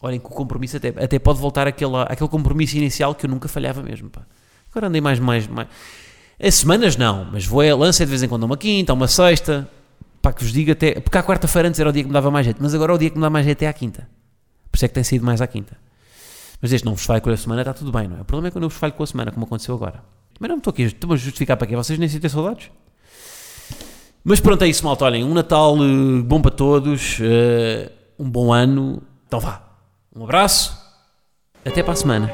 olhem, 0.02 0.20
que 0.20 0.26
o 0.26 0.30
compromisso 0.30 0.78
até, 0.78 0.90
até 0.90 1.20
pode 1.20 1.40
voltar 1.40 1.68
àquele, 1.68 1.96
àquele 2.08 2.30
compromisso 2.30 2.76
inicial 2.76 3.14
que 3.14 3.28
eu 3.28 3.30
nunca 3.30 3.48
falhava 3.48 3.84
mesmo. 3.84 4.10
Pá. 4.10 4.26
Agora 4.72 4.88
andei 4.88 5.02
mais, 5.02 5.20
mais, 5.20 5.48
mais. 5.48 5.68
As 6.40 6.56
semanas 6.56 6.98
não, 6.98 7.26
mas 7.32 7.46
vou 7.46 7.62
a 7.62 7.76
lança 7.76 8.06
de 8.06 8.10
vez 8.10 8.24
em 8.24 8.28
quando 8.28 8.44
uma 8.44 8.58
quinta, 8.58 8.94
uma 8.94 9.08
sexta. 9.08 9.70
Pá, 10.22 10.32
que 10.32 10.44
vos 10.44 10.54
digo 10.54 10.72
até. 10.72 11.00
Porque 11.00 11.18
à 11.18 11.24
quarta-feira 11.24 11.68
antes 11.68 11.80
era 11.80 11.90
o 11.90 11.94
dia 11.94 12.04
que 12.04 12.08
me 12.08 12.14
dava 12.14 12.32
mais 12.32 12.46
jeito, 12.46 12.58
mas 12.62 12.74
agora 12.74 12.94
é 12.94 12.96
o 12.96 12.98
dia 12.98 13.10
que 13.10 13.18
me 13.18 13.22
dá 13.22 13.30
mais 13.30 13.46
jeito 13.46 13.62
é 13.64 13.68
à 13.68 13.74
quinta. 13.74 14.08
Por 14.72 14.78
isso 14.78 14.86
é 14.86 14.88
que 14.88 14.94
tem 14.94 15.04
sido 15.04 15.26
mais 15.26 15.42
à 15.42 15.48
quinta. 15.48 15.78
Mas 16.62 16.72
este 16.72 16.86
não 16.86 16.96
vos 16.96 17.06
falho 17.06 17.22
com 17.22 17.30
a 17.30 17.38
semana, 17.38 17.62
está 17.62 17.74
tudo 17.74 17.92
bem, 17.92 18.08
não 18.08 18.18
é? 18.18 18.22
O 18.22 18.26
problema 18.26 18.48
é 18.48 18.52
quando 18.52 18.64
eu 18.64 18.70
vos 18.70 18.78
falho 18.78 18.94
com 18.94 19.04
a 19.04 19.08
semana, 19.08 19.32
como 19.32 19.46
aconteceu 19.46 19.76
agora. 19.76 20.02
Mas 20.40 20.48
não 20.48 20.56
me 20.56 20.60
estou 20.62 20.72
aqui, 20.72 20.84
estou 20.84 21.14
a 21.14 21.18
justificar 21.18 21.58
para 21.58 21.68
quê? 21.68 21.76
Vocês 21.76 22.00
nem 22.00 22.08
sentem 22.08 22.30
saudades? 22.30 22.72
Mas 24.24 24.40
pronto, 24.40 24.64
é 24.64 24.68
isso, 24.70 24.84
malta. 24.86 25.04
Olhem, 25.04 25.24
um 25.24 25.34
Natal 25.34 25.78
uh, 25.78 26.24
bom 26.24 26.42
para 26.42 26.52
todos, 26.52 27.20
uh, 27.20 27.92
um 28.18 28.30
bom 28.30 28.54
ano. 28.54 29.04
Então 29.28 29.42
vá, 29.42 29.62
um 30.16 30.24
abraço, 30.24 30.78
até 31.66 31.84
para 31.84 31.94
a 31.94 31.98
semana. 31.98 32.34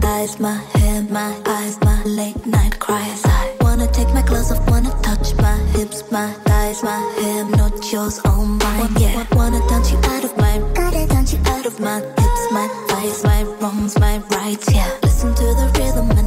Thighs, 0.00 0.40
my 0.40 0.56
hair, 0.74 1.02
my 1.10 1.32
eyes, 1.46 1.78
my 1.82 2.02
late 2.04 2.44
night 2.46 2.78
cries. 2.78 3.22
I 3.24 3.56
wanna 3.60 3.86
take 3.90 4.08
my 4.14 4.22
clothes 4.22 4.50
off, 4.52 4.68
wanna 4.68 4.90
touch 5.02 5.34
my 5.36 5.56
hips, 5.74 6.10
my 6.10 6.32
thighs, 6.46 6.82
my 6.82 7.00
hair, 7.18 7.44
not 7.44 7.92
yours, 7.92 8.20
oh 8.24 8.30
all 8.30 8.44
mine. 8.44 8.92
Yeah, 8.98 9.26
wanna 9.32 9.60
dance 9.68 9.92
you 9.92 9.98
out 10.04 10.24
of 10.24 10.36
my, 10.36 10.58
gotta 10.74 11.06
dance 11.06 11.32
you 11.32 11.40
out 11.46 11.66
of 11.66 11.78
my 11.80 11.98
hips, 12.00 12.44
my 12.52 12.66
thighs, 12.88 13.24
my 13.24 13.42
wrongs, 13.60 13.98
my 13.98 14.18
rights. 14.36 14.72
Yeah, 14.72 14.90
listen 15.02 15.34
to 15.34 15.46
the 15.60 15.66
rhythm 15.78 16.19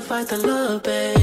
fight 0.00 0.28
the 0.28 0.38
love, 0.38 0.82
babe. 0.82 1.17